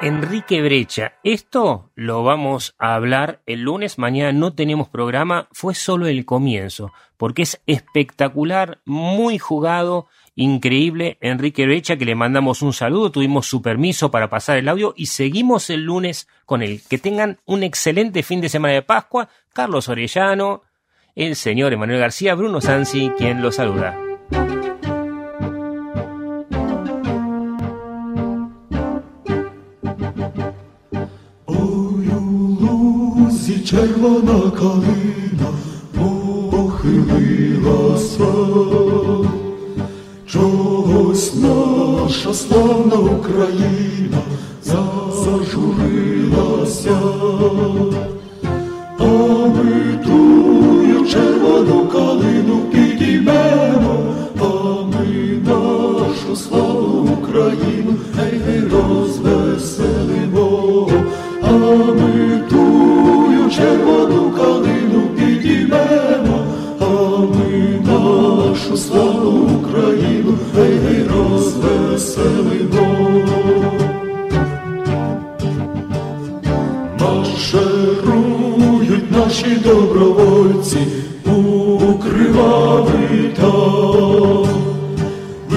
Enrique 0.00 0.62
Brecha, 0.62 1.14
esto 1.24 1.90
lo 1.96 2.22
vamos 2.22 2.76
a 2.78 2.94
hablar 2.94 3.42
el 3.46 3.62
lunes, 3.62 3.98
mañana 3.98 4.30
no 4.30 4.54
tenemos 4.54 4.88
programa, 4.88 5.48
fue 5.50 5.74
solo 5.74 6.06
el 6.06 6.24
comienzo, 6.24 6.92
porque 7.16 7.42
es 7.42 7.60
espectacular, 7.66 8.78
muy 8.84 9.38
jugado, 9.40 10.06
increíble. 10.36 11.18
Enrique 11.20 11.66
Brecha, 11.66 11.96
que 11.96 12.04
le 12.04 12.14
mandamos 12.14 12.62
un 12.62 12.72
saludo, 12.72 13.10
tuvimos 13.10 13.46
su 13.48 13.60
permiso 13.60 14.12
para 14.12 14.30
pasar 14.30 14.56
el 14.58 14.68
audio 14.68 14.94
y 14.96 15.06
seguimos 15.06 15.68
el 15.68 15.82
lunes 15.82 16.28
con 16.46 16.62
él. 16.62 16.80
Que 16.88 16.98
tengan 16.98 17.40
un 17.44 17.64
excelente 17.64 18.22
fin 18.22 18.40
de 18.40 18.48
semana 18.48 18.74
de 18.74 18.82
Pascua. 18.82 19.28
Carlos 19.52 19.88
Orellano, 19.88 20.62
el 21.16 21.34
señor 21.34 21.72
Emanuel 21.72 21.98
García, 21.98 22.36
Bruno 22.36 22.60
Sansi, 22.60 23.10
quien 23.18 23.42
lo 23.42 23.50
saluda. 23.50 23.98
kervana 33.70 34.50
kavina 34.58 35.67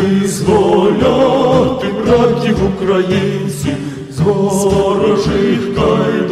визволяти 0.01 1.87
братів 2.05 2.57
українців 2.75 3.75
з 4.11 4.19
ворожих 4.19 5.75
кайдан, 5.75 6.30